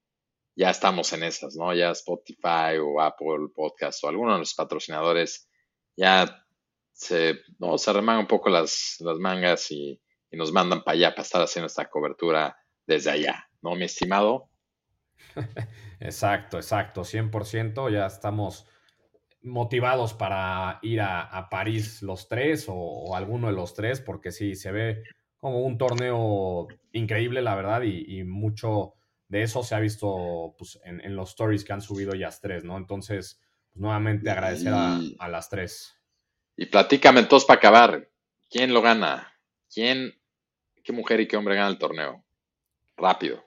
ya 0.55 0.69
estamos 0.69 1.11
en 1.11 1.23
esas, 1.23 1.55
¿no? 1.55 1.73
Ya 1.73 1.89
Spotify 1.89 2.77
o 2.79 3.01
Apple 3.01 3.47
Podcast 3.55 4.03
o 4.03 4.09
alguno 4.09 4.33
de 4.33 4.39
los 4.39 4.53
patrocinadores 4.53 5.49
ya 5.95 6.45
se, 6.93 7.39
no, 7.57 7.79
se 7.79 7.89
un 7.97 8.27
poco 8.27 8.49
las, 8.49 8.97
las 8.99 9.17
mangas 9.17 9.71
y, 9.71 9.99
nos 10.31 10.51
mandan 10.51 10.83
para 10.83 10.97
allá 10.97 11.11
para 11.11 11.23
estar 11.23 11.41
haciendo 11.41 11.67
esta 11.67 11.89
cobertura 11.89 12.57
desde 12.85 13.11
allá, 13.11 13.47
¿no, 13.61 13.75
mi 13.75 13.85
estimado? 13.85 14.49
Exacto, 15.99 16.57
exacto, 16.57 17.01
100%. 17.01 17.91
Ya 17.91 18.05
estamos 18.05 18.67
motivados 19.41 20.13
para 20.13 20.79
ir 20.81 21.01
a, 21.01 21.47
París 21.49 22.01
los 22.01 22.27
tres 22.27 22.65
o, 22.67 23.15
alguno 23.15 23.47
de 23.47 23.53
los 23.53 23.73
tres, 23.73 24.01
porque 24.01 24.31
sí, 24.31 24.55
se 24.55 24.71
ve 24.71 25.03
como 25.37 25.61
un 25.61 25.77
torneo 25.77 26.67
increíble, 26.91 27.41
la 27.41 27.55
verdad, 27.55 27.81
y, 27.83 28.23
mucho 28.23 28.93
de 29.27 29.43
eso 29.43 29.63
se 29.63 29.75
ha 29.75 29.79
visto 29.79 30.55
pues, 30.57 30.79
en, 30.83 31.15
los 31.15 31.29
stories 31.29 31.63
que 31.63 31.73
han 31.73 31.81
subido 31.81 32.13
ellas 32.13 32.39
tres, 32.41 32.63
¿no? 32.63 32.77
Entonces, 32.77 33.41
pues, 33.71 33.81
nuevamente 33.81 34.29
agradecer 34.29 34.73
a, 34.73 34.99
a 35.19 35.27
las 35.29 35.49
tres. 35.49 35.99
Y 36.55 36.65
platícame 36.67 37.19
entonces 37.21 37.45
para 37.45 37.59
acabar. 37.59 38.09
¿Quién 38.49 38.73
lo 38.73 38.81
gana? 38.81 39.36
¿Quién, 39.73 40.13
qué 40.83 40.93
mujer 40.93 41.19
y 41.21 41.27
qué 41.27 41.37
hombre 41.37 41.55
gana 41.55 41.69
el 41.69 41.77
torneo? 41.77 42.25
Rápido. 42.95 43.43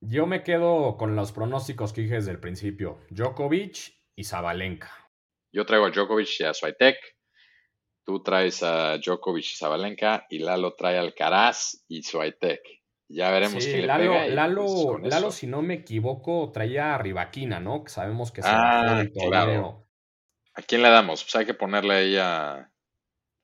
Yo 0.00 0.26
me 0.26 0.42
quedo 0.42 0.96
con 0.96 1.16
los 1.16 1.32
pronósticos 1.32 1.92
que 1.92 2.02
dije 2.02 2.14
desde 2.14 2.30
el 2.30 2.40
principio. 2.40 3.00
Djokovic 3.10 3.94
y 4.14 4.24
Zabalenka. 4.24 4.92
Yo 5.52 5.66
traigo 5.66 5.86
a 5.86 5.90
Djokovic 5.90 6.28
y 6.40 6.44
a 6.44 6.54
Swiatek. 6.54 6.96
Tú 8.04 8.22
traes 8.22 8.62
a 8.62 8.98
Djokovic 8.98 9.44
y 9.44 9.56
Zabalenka 9.56 10.26
y 10.30 10.38
Lalo 10.38 10.74
trae 10.74 10.98
al 10.98 11.06
Alcaraz 11.06 11.84
y 11.88 12.02
Swiatek. 12.02 12.60
Ya 13.10 13.30
veremos 13.30 13.64
Sí, 13.64 13.70
quién 13.70 13.80
le 13.82 13.86
Lalo, 13.88 14.12
pega. 14.12 14.26
y, 14.28 14.30
Lalo, 14.34 14.66
pues, 15.00 15.12
Lalo, 15.12 15.30
si 15.30 15.46
no 15.46 15.62
me 15.62 15.74
equivoco, 15.74 16.50
traía 16.52 16.94
a 16.94 16.98
Rivaquina, 16.98 17.58
¿no? 17.58 17.82
Que 17.82 17.90
sabemos 17.90 18.30
que 18.30 18.42
se 18.42 18.48
Ah, 18.50 18.96
del 18.98 19.12
claro. 19.12 19.88
¿A 20.54 20.62
quién 20.62 20.82
le 20.82 20.90
damos? 20.90 21.24
Pues 21.24 21.34
hay 21.36 21.46
que 21.46 21.54
ponerle 21.54 21.94
ahí 21.94 22.16
a... 22.18 22.70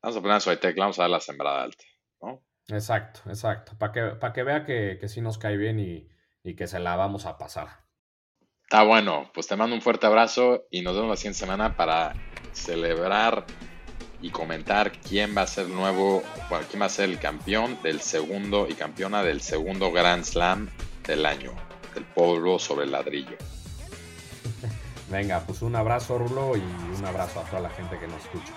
Vamos 0.03 0.17
a 0.19 0.21
poner 0.21 0.37
a 0.37 0.41
Swiatek, 0.41 0.75
le 0.77 0.81
vamos 0.81 0.99
a 0.99 1.03
dar 1.03 1.11
la 1.11 1.21
sembrada 1.21 1.63
alta, 1.63 1.85
¿no? 2.25 2.43
Exacto, 2.69 3.21
exacto. 3.27 3.73
Para 3.79 3.93
que, 3.93 4.03
pa' 4.17 4.33
que 4.33 4.43
vea 4.43 4.65
que, 4.65 4.99
que 5.01 5.09
sí 5.09 5.21
nos 5.21 5.39
cae 5.39 5.57
bien 5.57 5.79
y, 5.79 6.09
y 6.43 6.55
que 6.57 6.67
se 6.67 6.79
la 6.79 6.97
vamos 6.97 7.27
a 7.27 7.37
pasar. 7.39 7.85
Está 8.63 8.83
bueno, 8.83 9.31
pues 9.35 9.47
te 9.47 9.57
mando 9.57 9.77
un 9.77 9.83
fuerte 9.83 10.07
abrazo 10.07 10.67
y 10.71 10.83
nos 10.83 10.95
vemos 10.95 11.11
la 11.11 11.17
siguiente 11.17 11.39
semana 11.39 11.77
para 11.77 12.15
celebrar 12.53 13.45
y 14.21 14.31
comentar 14.31 14.91
quién 14.91 15.37
va 15.37 15.43
a 15.43 15.47
ser 15.47 15.67
el 15.67 15.75
nuevo, 15.75 16.23
bueno, 16.49 16.65
quién 16.71 16.81
va 16.81 16.87
a 16.87 16.89
ser 16.89 17.11
el 17.11 17.19
campeón 17.19 17.79
del 17.83 18.01
segundo 18.01 18.67
y 18.69 18.75
campeona 18.75 19.23
del 19.23 19.43
segundo 19.43 19.93
Grand 19.93 20.25
Slam 20.25 20.71
del 21.07 21.27
año, 21.27 21.53
del 21.95 22.05
polvo 22.05 22.59
sobre 22.59 22.87
el 22.87 22.93
ladrillo. 22.93 23.37
Venga, 25.11 25.41
pues 25.41 25.61
un 25.61 25.77
abrazo, 25.77 26.17
Rulo, 26.17 26.57
y 26.57 26.63
un 26.97 27.05
abrazo 27.05 27.41
a 27.41 27.45
toda 27.45 27.61
la 27.61 27.71
gente 27.71 27.99
que 27.99 28.09
nos 28.09 28.23
escucha. 28.25 28.55